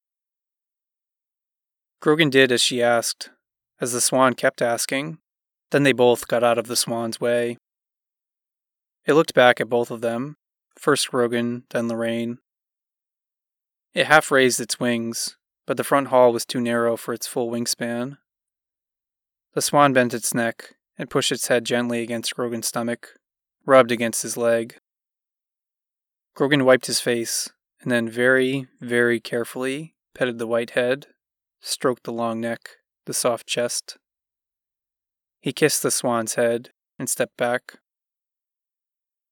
[2.00, 3.32] Grogan did as she asked,
[3.82, 5.18] as the swan kept asking.
[5.72, 7.58] Then they both got out of the swan's way.
[9.06, 10.38] It looked back at both of them,
[10.78, 12.40] first Grogan, then Lorraine.
[13.94, 17.50] It half raised its wings, but the front hall was too narrow for its full
[17.50, 18.18] wingspan.
[19.54, 23.14] The swan bent its neck and pushed its head gently against Grogan's stomach,
[23.66, 24.78] rubbed against his leg.
[26.36, 27.50] Grogan wiped his face
[27.82, 31.08] and then very, very carefully petted the white head,
[31.62, 32.70] stroked the long neck,
[33.06, 33.98] the soft chest.
[35.40, 37.80] He kissed the swan's head and stepped back.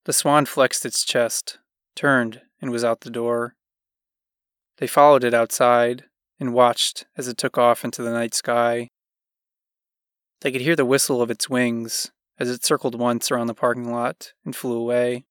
[0.04, 1.58] The swan flexed its chest,
[1.94, 3.56] turned, and was out the door.
[4.78, 6.04] They followed it outside
[6.38, 8.88] and watched as it took off into the night sky.
[10.42, 13.90] They could hear the whistle of its wings as it circled once around the parking
[13.90, 15.24] lot and flew away.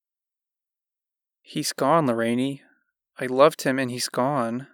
[1.41, 2.61] He's gone, Lorraine.
[3.19, 4.67] I loved him and he's gone.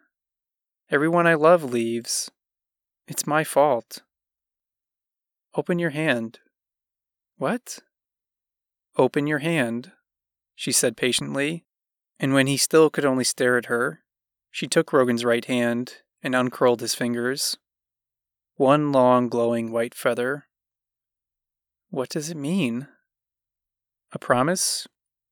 [0.90, 2.32] Everyone I love leaves.
[3.08, 4.04] It's my fault.
[5.54, 6.40] Open your hand.
[7.38, 7.80] What?
[8.98, 9.92] Open your hand,
[10.56, 11.66] she said patiently,
[12.20, 14.04] and when he still could only stare at her,
[14.50, 17.58] she took Rogan's right hand and uncurled his fingers.
[18.56, 20.48] One long glowing white feather.
[21.90, 22.88] What does it mean?
[24.14, 24.88] A promise?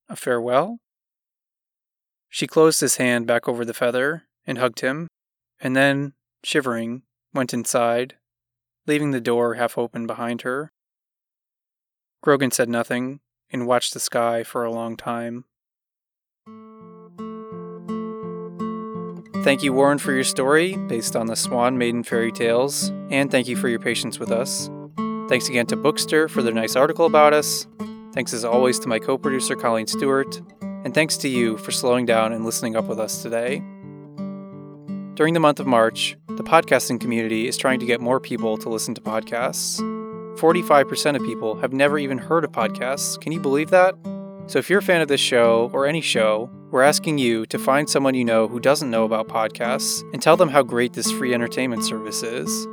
[0.09, 0.79] A farewell?
[2.27, 5.07] She closed his hand back over the feather and hugged him,
[5.61, 6.13] and then,
[6.43, 7.03] shivering,
[7.33, 8.15] went inside,
[8.89, 10.73] leaving the door half open behind her.
[12.21, 13.19] Grogan said nothing
[13.51, 15.45] and watched the sky for a long time.
[19.43, 23.47] Thank you, Warren, for your story based on the Swan Maiden fairy tales, and thank
[23.47, 24.69] you for your patience with us.
[25.29, 27.67] Thanks again to Bookster for their nice article about us.
[28.13, 32.07] Thanks as always to my co producer, Colleen Stewart, and thanks to you for slowing
[32.07, 33.61] down and listening up with us today.
[35.19, 38.69] During the month of March, the podcasting community is trying to get more people to
[38.69, 39.81] listen to podcasts.
[40.39, 43.19] 45% of people have never even heard of podcasts.
[43.19, 43.95] Can you believe that?
[44.47, 47.59] So, if you're a fan of this show or any show, we're asking you to
[47.59, 51.11] find someone you know who doesn't know about podcasts and tell them how great this
[51.11, 52.65] free entertainment service is.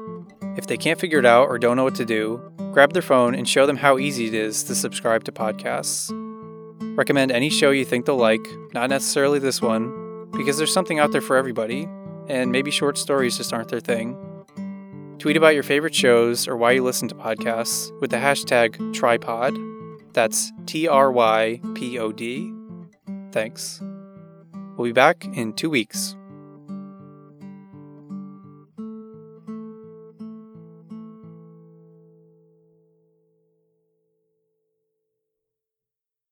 [0.57, 2.41] If they can't figure it out or don't know what to do,
[2.71, 6.13] grab their phone and show them how easy it is to subscribe to podcasts.
[6.97, 11.11] Recommend any show you think they'll like, not necessarily this one, because there's something out
[11.11, 11.89] there for everybody,
[12.29, 14.17] and maybe short stories just aren't their thing.
[15.19, 19.55] Tweet about your favorite shows or why you listen to podcasts with the hashtag trypod
[20.17, 22.51] that's T R Y P O D.
[23.33, 23.83] Thanks.
[24.77, 26.17] We'll be back in two weeks.